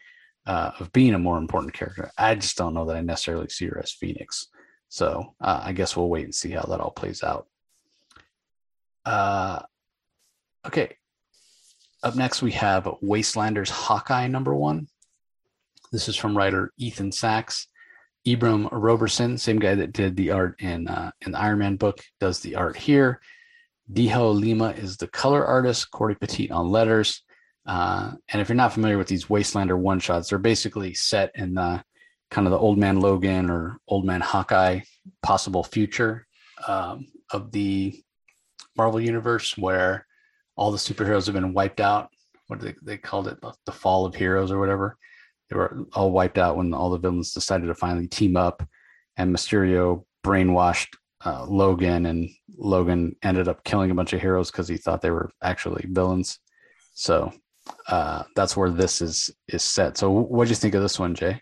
[0.45, 2.11] uh, of being a more important character.
[2.17, 4.47] I just don't know that I necessarily see her as Phoenix.
[4.89, 7.47] So uh, I guess we'll wait and see how that all plays out.
[9.05, 9.61] Uh,
[10.65, 10.95] okay.
[12.01, 14.87] Up next, we have Wastelanders Hawkeye number one.
[15.91, 17.67] This is from writer Ethan Sacks.
[18.27, 21.99] Ibraim Roberson, same guy that did the art in uh, in the Iron Man book,
[22.19, 23.21] does the art here.
[23.91, 25.89] Dijjo Lima is the color artist.
[25.91, 27.23] Cory Petit on letters.
[27.65, 31.55] Uh, and if you're not familiar with these Wastelander one shots, they're basically set in
[31.55, 31.83] the
[32.29, 34.81] kind of the Old Man Logan or Old Man Hawkeye
[35.23, 36.27] possible future
[36.67, 37.99] um, of the
[38.77, 40.05] Marvel universe, where
[40.55, 42.09] all the superheroes have been wiped out.
[42.47, 44.97] What they, they called it, the fall of heroes or whatever.
[45.49, 48.63] They were all wiped out when all the villains decided to finally team up,
[49.17, 54.67] and Mysterio brainwashed uh, Logan, and Logan ended up killing a bunch of heroes because
[54.67, 56.39] he thought they were actually villains.
[56.93, 57.33] So
[57.87, 59.97] uh, that's where this is is set.
[59.97, 61.41] So, what do you think of this one, Jay?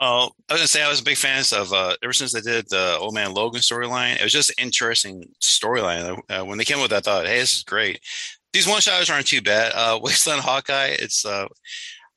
[0.00, 2.40] Oh, I was gonna say I was a big fan of uh, ever since they
[2.40, 4.16] did the Old Man Logan storyline.
[4.16, 6.20] It was just an interesting storyline.
[6.28, 8.00] Uh, when they came with, that, I thought, "Hey, this is great."
[8.52, 9.72] These one shots aren't too bad.
[9.74, 11.48] Uh, Wasteland Hawkeye, it's uh,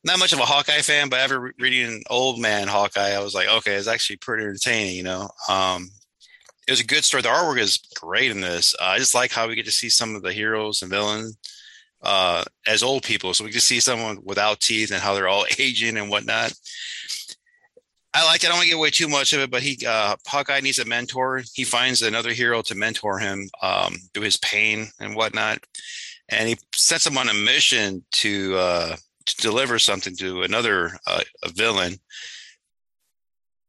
[0.04, 3.48] not much of a Hawkeye fan, but after reading Old Man Hawkeye, I was like,
[3.48, 4.96] okay, it's actually pretty entertaining.
[4.96, 5.90] You know, um,
[6.68, 7.22] it was a good story.
[7.22, 8.74] The artwork is great in this.
[8.80, 11.38] Uh, I just like how we get to see some of the heroes and villains
[12.02, 13.34] uh, as old people.
[13.34, 16.54] So we can see someone without teeth and how they're all aging and whatnot.
[18.14, 18.48] I like it.
[18.48, 20.80] I don't want to give away too much of it, but he uh, Hawkeye needs
[20.80, 21.44] a mentor.
[21.54, 25.60] He finds another hero to mentor him um, through his pain and whatnot,
[26.28, 31.22] and he sets him on a mission to uh, to deliver something to another uh,
[31.44, 31.98] a villain.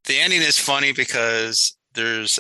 [0.05, 2.39] The ending is funny because there's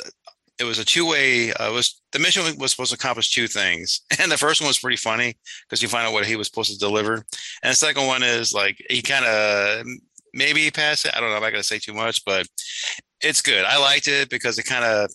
[0.58, 1.52] it was a two way.
[1.52, 4.78] Uh, was the mission was supposed to accomplish two things, and the first one was
[4.78, 7.14] pretty funny because you find out what he was supposed to deliver,
[7.62, 9.86] and the second one is like he kind of
[10.34, 11.12] maybe passed it.
[11.14, 11.36] I don't know.
[11.36, 12.46] I'm not going to say too much, but
[13.20, 13.64] it's good.
[13.64, 15.10] I liked it because it kind of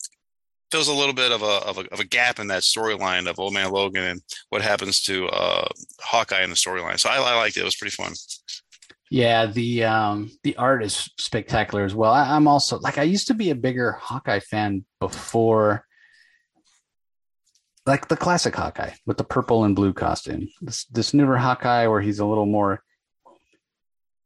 [0.71, 3.39] fills a little bit of a, of a, of a gap in that storyline of
[3.39, 5.67] Old Man Logan and what happens to uh,
[6.01, 6.99] Hawkeye in the storyline.
[6.99, 7.61] So I, I liked it.
[7.61, 8.13] It was pretty fun.
[9.09, 12.11] Yeah, the um the art is spectacular as well.
[12.11, 15.85] I, am also like I used to be a bigger Hawkeye fan before
[17.85, 20.49] like the classic Hawkeye with the purple and blue costume.
[20.59, 22.83] This this newer Hawkeye where he's a little more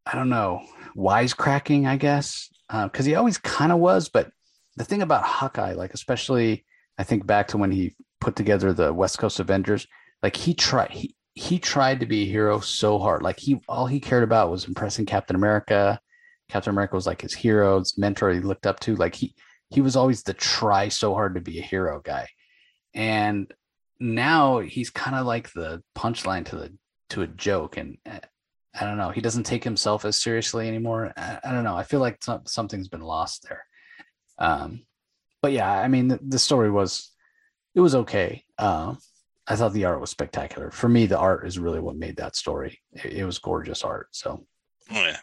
[0.05, 0.61] I don't know,
[0.95, 2.49] wisecracking, I guess.
[2.67, 4.31] because uh, he always kind of was, but
[4.77, 6.65] the thing about Hawkeye, like especially
[6.97, 9.87] I think back to when he put together the West Coast Avengers,
[10.23, 13.23] like he tried he he tried to be a hero so hard.
[13.23, 15.99] Like he all he cared about was impressing Captain America.
[16.49, 18.95] Captain America was like his hero, his mentor he looked up to.
[18.95, 19.33] Like he
[19.69, 22.27] he was always the try so hard to be a hero guy.
[22.93, 23.51] And
[23.99, 26.73] now he's kind of like the punchline to the
[27.11, 28.19] to a joke and uh,
[28.73, 29.09] I don't know.
[29.09, 31.11] He doesn't take himself as seriously anymore.
[31.17, 31.75] I, I don't know.
[31.75, 33.65] I feel like something's been lost there.
[34.37, 34.83] Um,
[35.41, 37.11] but yeah, I mean, the, the story was
[37.73, 38.43] it was okay.
[38.57, 38.97] Um,
[39.47, 40.71] I thought the art was spectacular.
[40.71, 42.79] For me, the art is really what made that story.
[42.93, 44.07] It, it was gorgeous art.
[44.11, 44.45] So,
[44.91, 45.17] oh, yeah.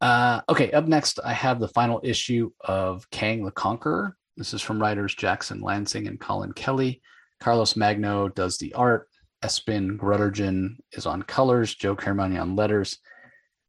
[0.00, 4.16] Uh, okay, up next, I have the final issue of Kang the Conqueror.
[4.36, 7.00] This is from writers Jackson Lansing and Colin Kelly.
[7.40, 9.08] Carlos Magno does the art.
[9.42, 11.74] Espen Grundetjern is on colors.
[11.74, 12.98] Joe Caramagna on letters.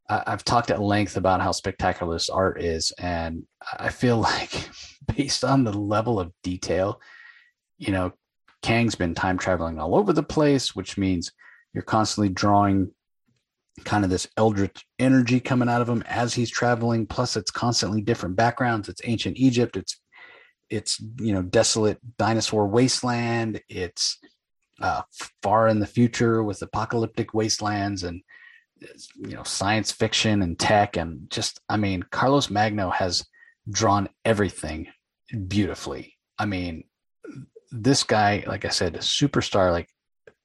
[0.09, 3.43] I've talked at length about how spectacular this art is, and
[3.79, 4.69] I feel like,
[5.15, 6.99] based on the level of detail,
[7.77, 8.13] you know,
[8.61, 11.31] Kang's been time traveling all over the place, which means
[11.73, 12.91] you're constantly drawing
[13.83, 17.05] kind of this eldritch energy coming out of him as he's traveling.
[17.05, 18.87] Plus, it's constantly different backgrounds.
[18.87, 19.75] It's ancient Egypt.
[19.75, 19.99] It's
[20.69, 23.61] it's you know desolate dinosaur wasteland.
[23.69, 24.17] It's
[24.81, 25.01] uh,
[25.41, 28.21] far in the future with apocalyptic wastelands and
[29.15, 33.25] you know science fiction and tech and just I mean Carlos Magno has
[33.69, 34.87] drawn everything
[35.47, 36.15] beautifully.
[36.37, 36.83] I mean
[37.73, 39.71] this guy, like I said, superstar.
[39.71, 39.89] Like,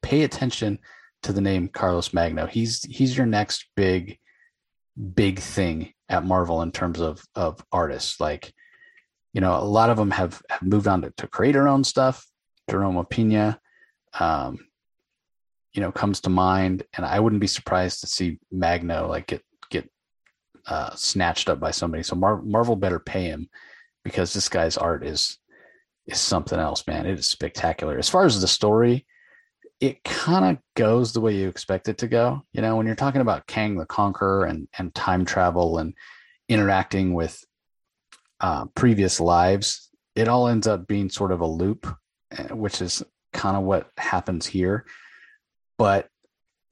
[0.03, 0.79] pay attention
[1.22, 2.46] to the name Carlos Magno.
[2.46, 4.18] He's he's your next big,
[5.14, 8.18] big thing at Marvel in terms of of artists.
[8.18, 8.53] Like,
[9.35, 11.85] you know, a lot of them have, have moved on to, to create their own
[11.85, 12.27] stuff.
[12.70, 13.59] Jerome Opeña,
[14.18, 14.59] um,
[15.73, 19.43] you know, comes to mind, and I wouldn't be surprised to see Magno like get
[19.71, 19.89] get
[20.67, 22.03] uh, snatched up by somebody.
[22.03, 23.49] So Mar- Marvel better pay him
[24.05, 25.39] because this guy's art is
[26.07, 27.07] is something else, man.
[27.07, 27.99] It is spectacular.
[27.99, 29.07] As far as the story,
[29.81, 32.43] it kind of goes the way you expect it to go.
[32.53, 35.95] You know, when you're talking about Kang the Conqueror and and time travel and
[36.49, 37.45] interacting with
[38.41, 41.87] uh, previous lives, it all ends up being sort of a loop,
[42.37, 43.03] eh, which is
[43.33, 44.87] kind of what happens here.
[45.79, 46.09] But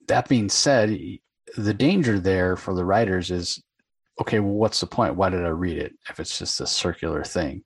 [0.07, 0.97] that being said,
[1.57, 3.63] the danger there for the writers is
[4.19, 5.15] okay, well, what's the point?
[5.15, 7.63] Why did I read it if it's just a circular thing?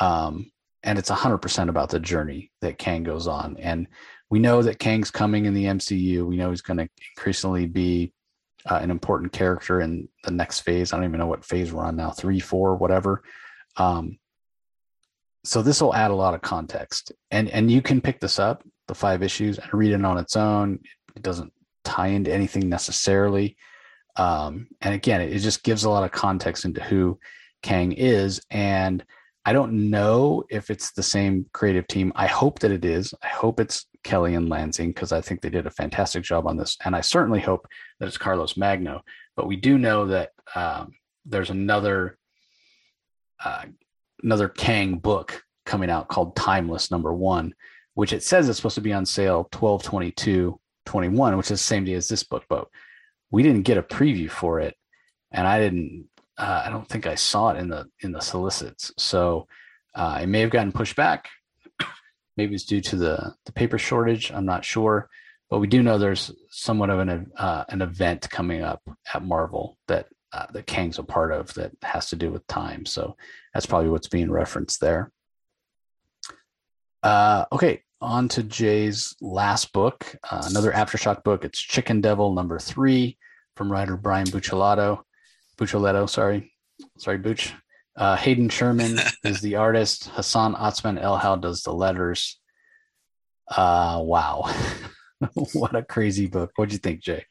[0.00, 0.50] Um,
[0.82, 3.56] and it's 100% about the journey that Kang goes on.
[3.58, 3.86] And
[4.30, 6.26] we know that Kang's coming in the MCU.
[6.26, 8.12] We know he's going to increasingly be
[8.64, 10.92] uh, an important character in the next phase.
[10.92, 13.22] I don't even know what phase we're on now, three, four, whatever.
[13.76, 14.18] Um,
[15.44, 18.62] so this will add a lot of context, and and you can pick this up,
[18.92, 20.80] the five issues, and read it on its own.
[21.16, 21.52] It doesn't
[21.84, 23.56] tie into anything necessarily,
[24.16, 27.18] um, and again, it, it just gives a lot of context into who
[27.62, 29.04] Kang is and
[29.44, 32.12] I don't know if it's the same creative team.
[32.14, 33.12] I hope that it is.
[33.22, 36.56] I hope it's Kelly and Lansing because I think they did a fantastic job on
[36.56, 36.76] this.
[36.84, 37.66] And I certainly hope
[37.98, 39.02] that it's Carlos Magno.
[39.34, 40.92] But we do know that um,
[41.24, 42.18] there's another
[43.44, 43.64] uh,
[44.22, 47.54] another Kang book coming out called Timeless Number One,
[47.94, 51.56] which it says it's supposed to be on sale 12 22 21, which is the
[51.58, 52.44] same day as this book.
[52.48, 52.68] But
[53.30, 54.76] we didn't get a preview for it.
[55.30, 58.92] And I didn't uh, I don't think I saw it in the in the solicits.
[58.98, 59.46] So
[59.94, 61.28] uh, it may have gotten pushed back.
[62.36, 64.32] Maybe it's due to the the paper shortage.
[64.32, 65.08] I'm not sure,
[65.50, 68.82] but we do know there's somewhat of an uh, an event coming up
[69.12, 72.86] at Marvel that uh, that Kang's a part of that has to do with time.
[72.86, 73.16] So
[73.52, 75.12] that's probably what's being referenced there.
[77.02, 81.44] Uh, okay, on to Jay's last book, uh, another aftershock book.
[81.44, 83.18] It's Chicken Devil number three
[83.56, 85.00] from writer Brian Buccellato.
[85.58, 86.52] Buccellato, sorry,
[86.98, 87.52] sorry, Booch.
[87.96, 90.08] Uh, Hayden Sherman is the artist.
[90.14, 92.40] Hassan Otsmane Elhaou does the letters.
[93.48, 94.52] Uh, wow,
[95.52, 96.52] what a crazy book!
[96.56, 97.24] What'd you think, Jay?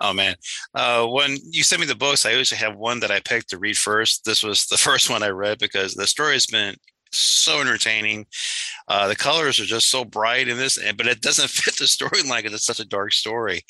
[0.00, 0.36] Oh man,
[0.74, 3.58] uh, when you sent me the books, I usually have one that I picked to
[3.58, 4.24] read first.
[4.24, 6.76] This was the first one I read because the story has been
[7.12, 8.26] so entertaining.
[8.88, 12.38] Uh, the colors are just so bright in this, but it doesn't fit the storyline
[12.38, 13.62] because it's such a dark story.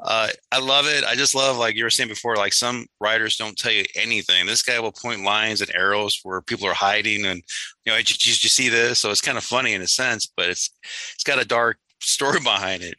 [0.00, 1.04] Uh, I love it.
[1.04, 4.46] I just love, like you were saying before, like some writers don't tell you anything.
[4.46, 7.42] This guy will point lines and arrows where people are hiding, and
[7.84, 8.98] you know, did you, did you see this?
[8.98, 10.70] So it's kind of funny in a sense, but it's
[11.14, 12.96] it's got a dark story behind it.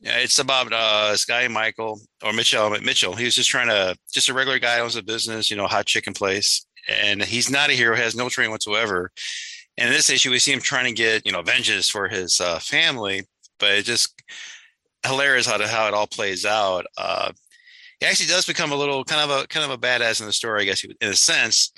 [0.00, 2.70] Yeah, it's about uh, this guy Michael or Mitchell.
[2.70, 3.14] Mitchell.
[3.14, 5.86] He was just trying to, just a regular guy owns a business, you know, hot
[5.86, 9.10] chicken place, and he's not a hero, has no training whatsoever.
[9.78, 12.40] And in this issue, we see him trying to get you know vengeance for his
[12.40, 13.22] uh, family,
[13.58, 14.14] but it just
[15.06, 16.86] hilarious how to, how it all plays out.
[16.96, 17.32] Uh,
[18.00, 20.32] he actually does become a little kind of a kind of a badass in the
[20.32, 21.72] story, I guess, in a sense.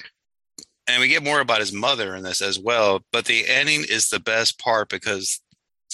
[0.89, 3.01] And we get more about his mother in this as well.
[3.13, 5.41] But the ending is the best part because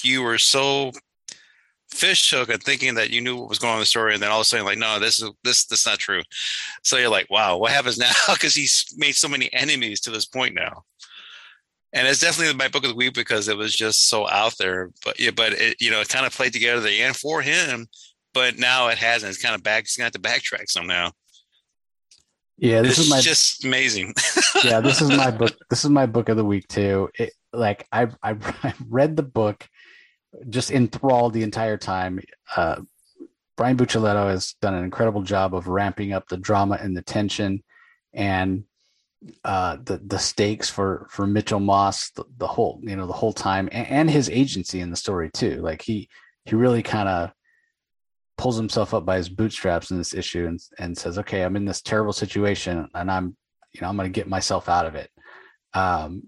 [0.02, 0.92] you were so
[1.94, 4.22] fish hook and thinking that you knew what was going on in the story, and
[4.22, 6.22] then all of a sudden, like, no, this is this that's not true.
[6.82, 8.12] So you're like, wow, what happens now?
[8.28, 10.84] Because he's made so many enemies to this point now.
[11.92, 14.90] And it's definitely my book of the week because it was just so out there.
[15.04, 17.86] But yeah, but it you know it kind of played together the end for him,
[18.32, 19.30] but now it hasn't.
[19.30, 19.84] It's kind of back.
[19.84, 21.12] It's going to have to backtrack some now.
[22.56, 24.14] Yeah, this it's is my just amazing.
[24.64, 25.56] yeah, this is my book.
[25.70, 27.08] This is my book of the week too.
[27.18, 28.36] It, like I I
[28.88, 29.68] read the book
[30.48, 32.20] just enthralled the entire time.
[32.56, 32.82] Uh,
[33.56, 37.62] Brian Buccellato has done an incredible job of ramping up the drama and the tension,
[38.12, 38.64] and
[39.44, 43.32] uh, the the stakes for for Mitchell Moss the, the whole you know the whole
[43.32, 45.60] time, and, and his agency in the story too.
[45.62, 46.08] Like he
[46.44, 47.32] he really kind of
[48.36, 51.64] pulls himself up by his bootstraps in this issue and and says, "Okay, I'm in
[51.64, 53.36] this terrible situation, and I'm
[53.72, 55.10] you know I'm going to get myself out of it."
[55.74, 56.24] Um,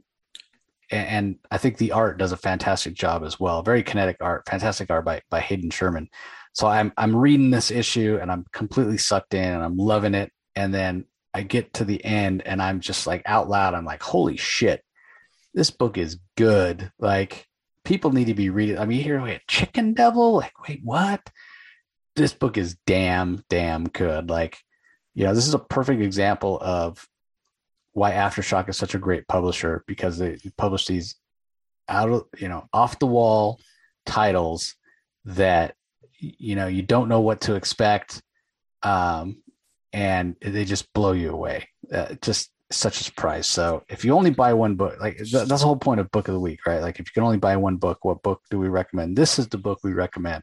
[0.91, 3.63] and I think the art does a fantastic job as well.
[3.63, 6.09] Very kinetic art, fantastic art by by Hayden Sherman.
[6.53, 10.33] So I'm I'm reading this issue and I'm completely sucked in and I'm loving it.
[10.55, 14.03] And then I get to the end and I'm just like out loud, I'm like,
[14.03, 14.83] holy shit,
[15.55, 16.91] this book is good.
[16.99, 17.47] Like
[17.85, 18.79] people need to be reading.
[18.79, 20.35] I mean, here we have Chicken Devil.
[20.35, 21.29] Like, wait, what?
[22.15, 24.31] This book is damn, damn good.
[24.31, 24.59] Like,
[25.15, 27.07] you know, this is a perfect example of
[27.97, 31.15] why Aftershock is such a great publisher because they publish these
[31.89, 33.59] out of you know off the wall
[34.05, 34.75] titles
[35.25, 35.75] that
[36.21, 38.21] you know you don't know what to expect
[38.83, 39.43] um,
[39.95, 43.47] and they just blow you away uh, just such a surprise.
[43.47, 46.35] So if you only buy one book like that's the whole point of book of
[46.35, 46.83] the week right?
[46.83, 49.17] Like if you can only buy one book what book do we recommend?
[49.17, 50.43] This is the book we recommend.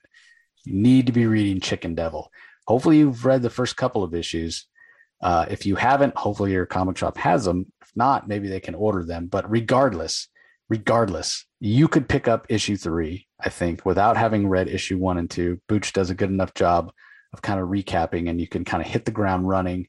[0.65, 2.31] You need to be reading chicken devil.
[2.65, 4.65] Hopefully you've read the first couple of issues
[5.23, 7.71] uh, if you haven't, hopefully your comic shop has them.
[7.81, 9.27] If not, maybe they can order them.
[9.27, 10.27] But regardless,
[10.67, 15.31] regardless, you could pick up issue three, I think, without having read issue one and
[15.31, 15.61] two.
[15.69, 16.91] Booch does a good enough job
[17.31, 19.87] of kind of recapping and you can kind of hit the ground running.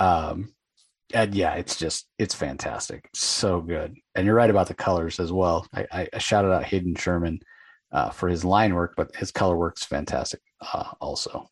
[0.00, 0.52] Um,
[1.14, 3.94] and yeah, it's just it's fantastic, so good.
[4.16, 5.64] And you're right about the colors as well.
[5.72, 7.38] I, I shouted out Hayden Sherman
[7.92, 11.48] uh, for his line work, but his color work's fantastic uh, also.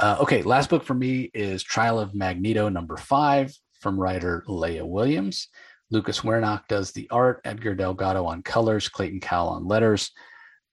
[0.00, 4.86] Uh, okay, last book for me is Trial of Magneto number five from writer Leah
[4.86, 5.48] Williams.
[5.90, 10.10] Lucas Werneck does the art, Edgar Delgado on colors, Clayton Cowles on letters.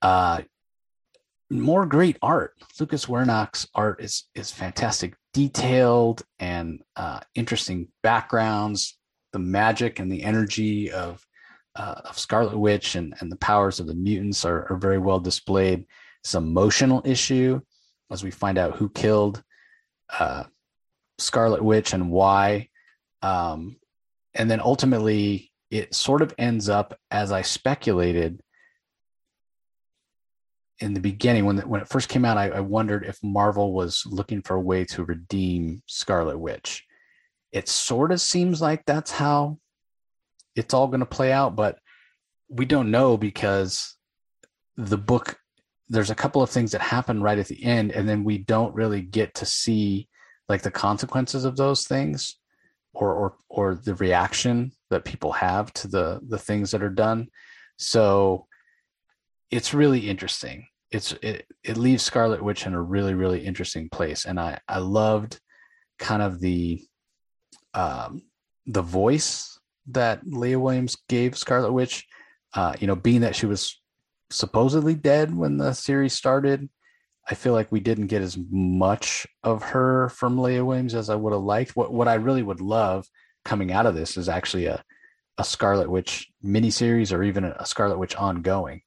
[0.02, 0.44] Uh,
[1.50, 2.54] more great art.
[2.80, 8.98] Lucas Werneck's art is is fantastic, detailed and uh, interesting backgrounds.
[9.34, 11.22] The magic and the energy of
[11.76, 15.20] uh, of Scarlet Witch and, and the powers of the mutants are, are very well
[15.20, 15.86] displayed.
[16.24, 17.60] It's an emotional issue
[18.12, 19.44] as we find out who killed
[20.20, 20.44] uh,
[21.18, 22.70] Scarlet Witch and why.
[23.22, 23.78] Um,
[24.34, 28.42] and then ultimately, it sort of ends up as I speculated
[30.80, 32.38] in the beginning when when it first came out.
[32.38, 36.86] I, I wondered if Marvel was looking for a way to redeem Scarlet Witch.
[37.52, 39.58] It sort of seems like that's how
[40.56, 41.80] it's all going to play out, but
[42.50, 43.96] we don't know because
[44.76, 45.38] the book
[45.90, 48.76] there's a couple of things that happen right at the end and then we don't
[48.76, 50.08] really get to see
[50.50, 52.38] like the consequences of those things
[52.94, 57.28] or or or the reaction that people have to the the things that are done.
[57.78, 58.48] So
[59.52, 60.68] it's really interesting.
[60.92, 64.80] It's it, it leaves scarlet witch in a really really interesting place and i i
[64.80, 65.38] loved
[66.00, 66.82] kind of the
[67.74, 68.22] um
[68.68, 72.08] the voice that leah williams gave scarlet witch
[72.54, 73.80] uh, you know, being that she was
[74.30, 76.70] supposedly dead when the series started,
[77.30, 81.16] I feel like we didn't get as much of her from Leah Williams as I
[81.16, 81.76] would have liked.
[81.76, 83.06] What what I really would love
[83.44, 84.84] coming out of this is actually a
[85.38, 88.82] a Scarlet Witch miniseries or even a Scarlet Witch ongoing,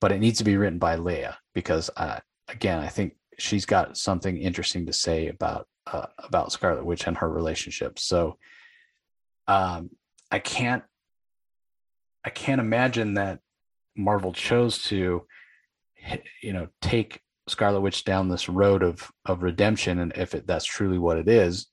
[0.00, 3.96] but it needs to be written by Leah because uh, again, I think she's got
[3.96, 7.98] something interesting to say about uh, about Scarlet Witch and her relationship.
[7.98, 8.38] So
[9.48, 9.90] um,
[10.30, 10.84] I can't
[12.24, 13.40] I can't imagine that
[13.96, 15.26] Marvel chose to
[16.42, 20.64] you know take Scarlet Witch down this road of of redemption, and if it, that's
[20.64, 21.66] truly what it is,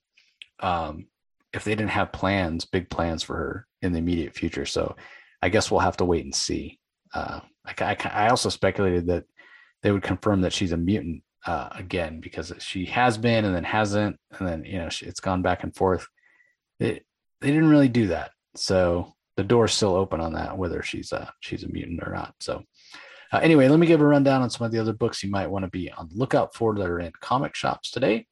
[0.60, 1.06] um,
[1.52, 4.96] if they didn't have plans, big plans for her in the immediate future, so
[5.40, 6.78] I guess we'll have to wait and see.
[7.14, 9.24] Uh, I, I, I also speculated that
[9.82, 13.64] they would confirm that she's a mutant uh, again because she has been and then
[13.64, 16.06] hasn't, and then you know she, it's gone back and forth.
[16.80, 17.04] It,
[17.40, 21.32] they didn't really do that, so the door's still open on that whether she's a
[21.38, 22.34] she's a mutant or not.
[22.40, 22.64] So
[23.32, 25.48] uh, anyway, let me give a rundown on some of the other books you might
[25.48, 28.26] want to be on the lookout for that are in comic shops today.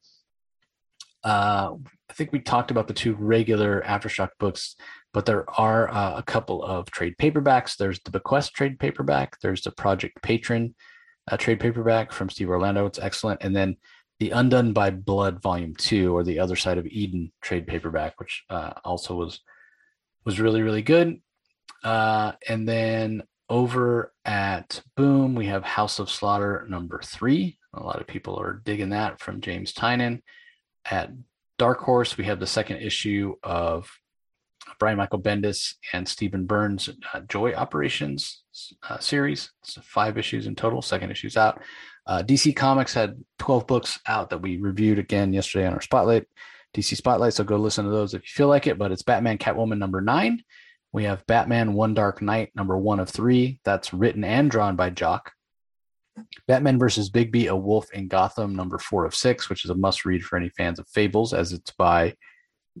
[1.23, 1.75] Uh,
[2.09, 4.75] I think we talked about the two regular Aftershock books,
[5.13, 7.77] but there are uh, a couple of trade paperbacks.
[7.77, 9.39] There's the Bequest trade paperback.
[9.41, 10.75] There's the Project Patron
[11.31, 12.85] uh, trade paperback from Steve Orlando.
[12.85, 13.43] It's excellent.
[13.43, 13.77] And then
[14.19, 18.43] the Undone by Blood Volume Two, or the Other Side of Eden trade paperback, which
[18.49, 19.39] uh, also was
[20.27, 21.21] was really really good.
[21.85, 27.57] Uh, and then over at Boom, we have House of Slaughter number three.
[27.73, 30.21] A lot of people are digging that from James Tynion.
[30.83, 31.11] At
[31.57, 33.89] Dark Horse, we have the second issue of
[34.79, 38.43] Brian Michael Bendis and Stephen Byrne's uh, Joy Operations
[38.89, 39.51] uh, series.
[39.63, 40.81] So five issues in total.
[40.81, 41.61] Second issue's out.
[42.05, 46.25] Uh, DC Comics had 12 books out that we reviewed again yesterday on our Spotlight,
[46.77, 47.33] DC Spotlight.
[47.33, 48.77] So go listen to those if you feel like it.
[48.77, 50.41] But it's Batman Catwoman number nine,
[50.93, 53.59] we have Batman One Dark Knight, number one of three.
[53.63, 55.31] That's written and drawn by Jock.
[56.47, 60.05] Batman versus Bigby, A Wolf in Gotham, number four of six, which is a must
[60.05, 62.15] read for any fans of Fables, as it's by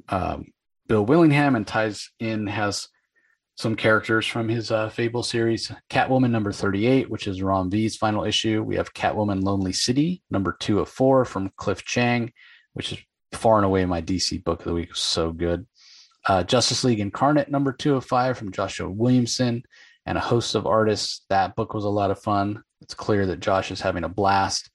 [0.09, 0.45] um,
[0.87, 2.87] Bill Willingham and ties in, has
[3.57, 5.71] some characters from his uh, Fable series.
[5.89, 8.63] Catwoman, number 38, which is Ram V's final issue.
[8.63, 12.31] We have Catwoman Lonely City, number two of four from Cliff Chiang,
[12.73, 12.99] which is
[13.33, 14.89] far and away my DC book of the week.
[14.89, 15.65] Was so good
[16.27, 19.63] uh, Justice League Incarnate number two of five from Joshua Williamson
[20.05, 21.25] and a host of artists.
[21.29, 22.63] That book was a lot of fun.
[22.81, 24.69] It's clear that Josh is having a blast,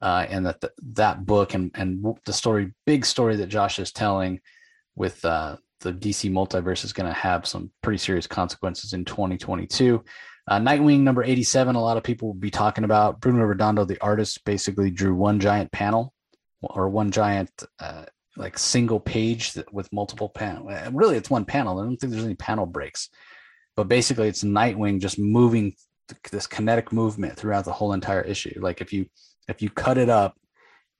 [0.00, 3.90] uh, and that the, that book and and the story, big story that Josh is
[3.90, 4.40] telling
[4.94, 10.04] with uh, the DC multiverse is going to have some pretty serious consequences in 2022.
[10.46, 13.20] Uh, Nightwing number 87, a lot of people will be talking about.
[13.20, 16.14] Bruno Redondo, the artist, basically drew one giant panel
[16.62, 17.50] or one giant
[17.80, 18.04] uh,
[18.36, 20.70] like single page with multiple panel.
[20.92, 21.78] Really, it's one panel.
[21.78, 23.08] I don't think there's any panel breaks,
[23.76, 25.74] but basically, it's Nightwing just moving
[26.30, 28.58] this kinetic movement throughout the whole entire issue.
[28.60, 29.06] Like if you
[29.48, 30.36] if you cut it up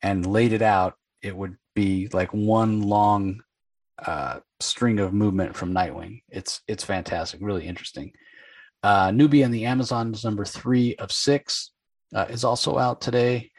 [0.03, 3.43] and laid it out, it would be like one long
[4.05, 6.23] uh, string of movement from Nightwing.
[6.29, 8.13] It's it's fantastic, really interesting.
[8.83, 11.73] Uh, Nubia and the Amazons number three of six
[12.15, 13.51] uh, is also out today.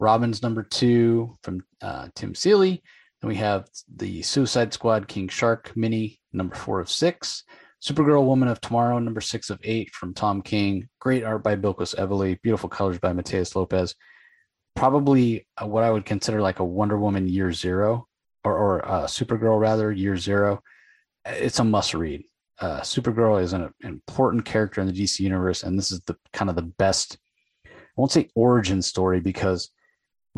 [0.00, 2.82] Robin's number two from uh, Tim Seeley,
[3.20, 7.44] then we have the Suicide Squad King Shark mini, number four of six.
[7.82, 10.88] Supergirl Woman of Tomorrow, number six of eight from Tom King.
[11.00, 12.40] Great art by Bilquis Evely.
[12.42, 13.94] Beautiful colors by Matheus Lopes.
[14.74, 18.06] Probably uh, what I would consider like a Wonder Woman year zero
[18.44, 20.62] or, or uh, Supergirl rather, year zero.
[21.24, 22.24] It's a must read.
[22.60, 26.50] Uh, Supergirl is an important character in the DC universe, and this is the kind
[26.50, 27.18] of the best.
[27.64, 29.70] I won't say origin story because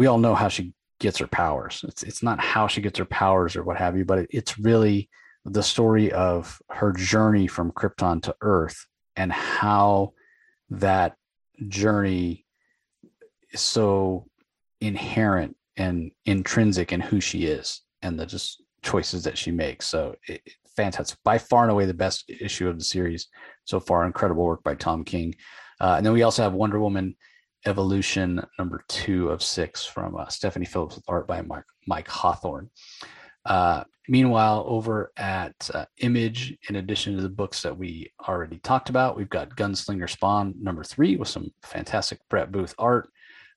[0.01, 1.84] we all know how she gets her powers.
[1.86, 4.59] It's it's not how she gets her powers or what have you, but it, it's
[4.59, 5.11] really
[5.44, 10.14] the story of her journey from Krypton to Earth and how
[10.70, 11.16] that
[11.68, 12.46] journey
[13.51, 14.26] is so
[14.80, 19.86] inherent and intrinsic in who she is and the just choices that she makes.
[19.86, 20.40] So it,
[20.74, 23.28] fantastic, by far and away the best issue of the series
[23.64, 24.07] so far.
[24.07, 25.34] Incredible work by Tom King.
[25.78, 27.16] Uh, and then we also have Wonder Woman
[27.67, 32.71] Evolution number two of six from uh, Stephanie Phillips with art by Mike, Mike Hawthorne.
[33.45, 38.89] Uh, meanwhile, over at uh, Image, in addition to the books that we already talked
[38.89, 43.09] about, we've got Gunslinger Spawn number three with some fantastic Brett Booth art.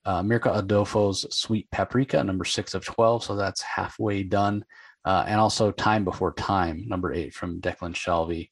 [0.04, 4.64] Uh, Mirka Andolfo's Sweet Paprika number six of 12, so that's halfway done.
[5.04, 8.50] Uh, and also Time Before Time number eight from Declan Shalvey,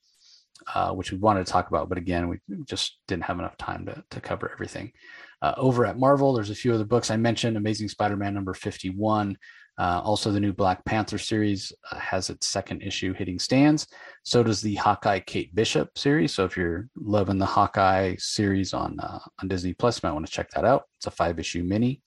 [0.75, 3.87] uh, which we wanted to talk about, but again, we just didn't have enough time
[3.87, 4.93] to, to cover everything.
[5.43, 8.55] Uh, over at Marvel, there's a few other books I mentioned Amazing Spider Man number
[8.55, 9.37] 51,
[9.79, 13.87] uh, also, the new Black Panther series uh, has its second issue hitting stands.
[14.23, 16.35] So does the Hawkeye Kate Bishop series.
[16.35, 20.27] So if you're loving the Hawkeye series on uh, on Disney Plus, you might want
[20.27, 20.85] to check that out.
[20.97, 22.03] It's a five issue mini.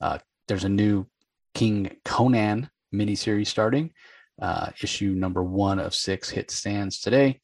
[0.00, 1.06] Uh, there's a new
[1.54, 3.92] King Conan miniseries starting.
[4.40, 7.40] Uh, issue number one of six hit stands today.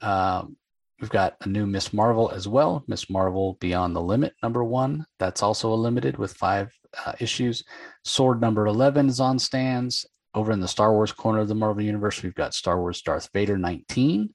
[0.00, 0.56] Um,
[1.02, 5.04] we've got a new Miss Marvel as well, Miss Marvel Beyond the Limit number one.
[5.18, 6.72] That's also a limited with five
[7.04, 7.64] uh, issues.
[8.04, 10.06] Sword number 11 is on stands.
[10.32, 13.28] Over in the Star Wars corner of the Marvel Universe, we've got Star Wars Darth
[13.34, 14.32] Vader 19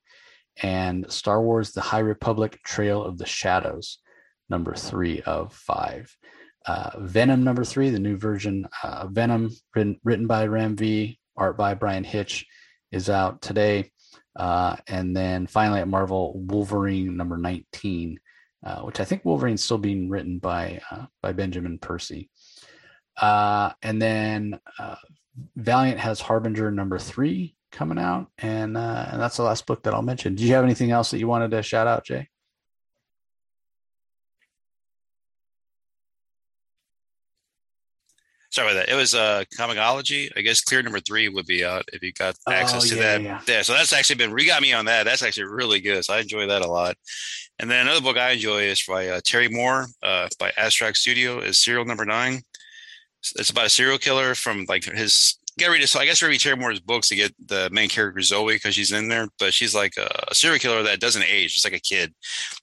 [0.61, 3.99] and Star Wars The High Republic Trail of the Shadows,
[4.49, 6.15] number three of five.
[6.65, 11.57] Uh, Venom number three, the new version uh, Venom, written, written by Ram V, art
[11.57, 12.45] by Bryan Hitch,
[12.91, 13.91] is out today.
[14.37, 18.19] Uh, and then finally at Marvel, Wolverine number 19,
[18.63, 22.29] uh, which I think Wolverine's still being written by uh, by Benjamin Percy.
[23.19, 24.95] Uh, and then uh,
[25.55, 30.01] Valiant has Harbinger number three coming out, and and that's the last book that I'll
[30.03, 30.35] mention.
[30.35, 32.29] Do you have anything else that you wanted to shout out, Jay?
[38.57, 38.91] Sorry about that.
[38.91, 40.31] It was uh Comixology.
[40.35, 43.01] I guess clear number three would be out if you got Oh, access to yeah,
[43.01, 43.21] that.
[43.21, 43.41] yeah.
[43.47, 43.61] Yeah.
[43.61, 45.03] So that's actually been re got me on that.
[45.03, 46.03] That's actually really good.
[46.03, 46.95] So I enjoy that a lot.
[47.59, 51.39] And then another book I enjoy is by uh, Terry Moore, uh, by Abstract Studio,
[51.39, 52.33] is serial number nine.
[52.33, 55.37] It's- It's about a serial killer from like his.
[55.59, 55.87] Get read it.
[55.87, 58.91] So I guess read Terry Moore's books to get the main character Zoe because she's
[58.91, 61.51] in there, but she's like a, a serial killer that doesn't age.
[61.51, 62.13] She's like a kid.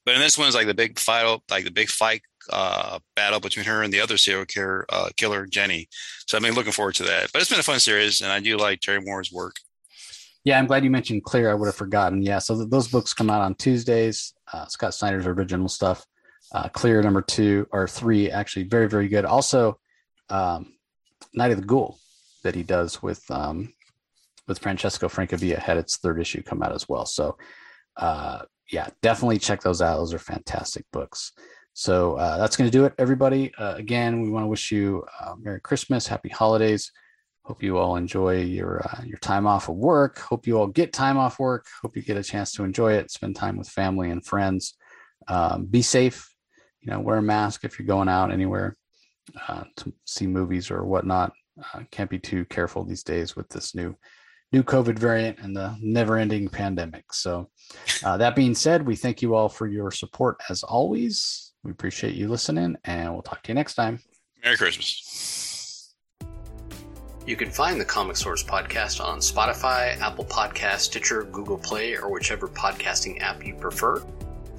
[0.04, 3.64] But in this one's like the big fight, like the big fight uh, battle between
[3.64, 5.88] her and the other serial killer, uh, killer Jenny.
[6.26, 7.30] So I've been looking forward to that.
[7.32, 9.56] But it's been a fun series, and I do like Terry Moore's work.
[10.44, 11.50] Yeah, I'm glad you mentioned Clear.
[11.50, 12.22] I would have forgotten.
[12.22, 14.34] Yeah, so th- those books come out on Tuesdays.
[14.52, 16.04] Uh, Scott Snyder's original stuff.
[16.52, 19.24] Uh, Clear number two or three, actually very very good.
[19.24, 19.78] Also,
[20.28, 20.74] um,
[21.32, 21.98] Night of the Ghoul
[22.42, 23.72] that he does with um,
[24.46, 27.06] with Francesco Francavilla had its third issue come out as well.
[27.06, 27.38] So,
[27.96, 29.96] uh, yeah, definitely check those out.
[29.96, 31.32] Those are fantastic books.
[31.74, 33.52] So uh, that's going to do it, everybody.
[33.56, 36.92] Uh, again, we want to wish you uh, Merry Christmas, Happy Holidays.
[37.42, 40.20] Hope you all enjoy your uh, your time off of work.
[40.20, 41.66] Hope you all get time off work.
[41.82, 43.10] Hope you get a chance to enjoy it.
[43.10, 44.74] Spend time with family and friends.
[45.26, 46.32] Um, be safe.
[46.80, 48.76] You know, wear a mask if you're going out anywhere
[49.48, 51.32] uh, to see movies or whatnot.
[51.74, 53.96] Uh, can't be too careful these days with this new
[54.52, 57.12] new COVID variant and the never-ending pandemic.
[57.12, 57.50] So,
[58.04, 61.53] uh, that being said, we thank you all for your support as always.
[61.64, 64.00] We appreciate you listening, and we'll talk to you next time.
[64.42, 65.94] Merry Christmas.
[67.26, 72.12] You can find the Comic Source podcast on Spotify, Apple Podcast, Stitcher, Google Play, or
[72.12, 74.04] whichever podcasting app you prefer.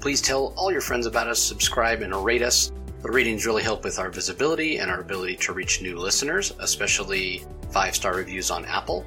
[0.00, 2.72] Please tell all your friends about us, subscribe, and rate us.
[3.02, 7.44] The ratings really help with our visibility and our ability to reach new listeners, especially
[7.70, 9.06] five star reviews on Apple.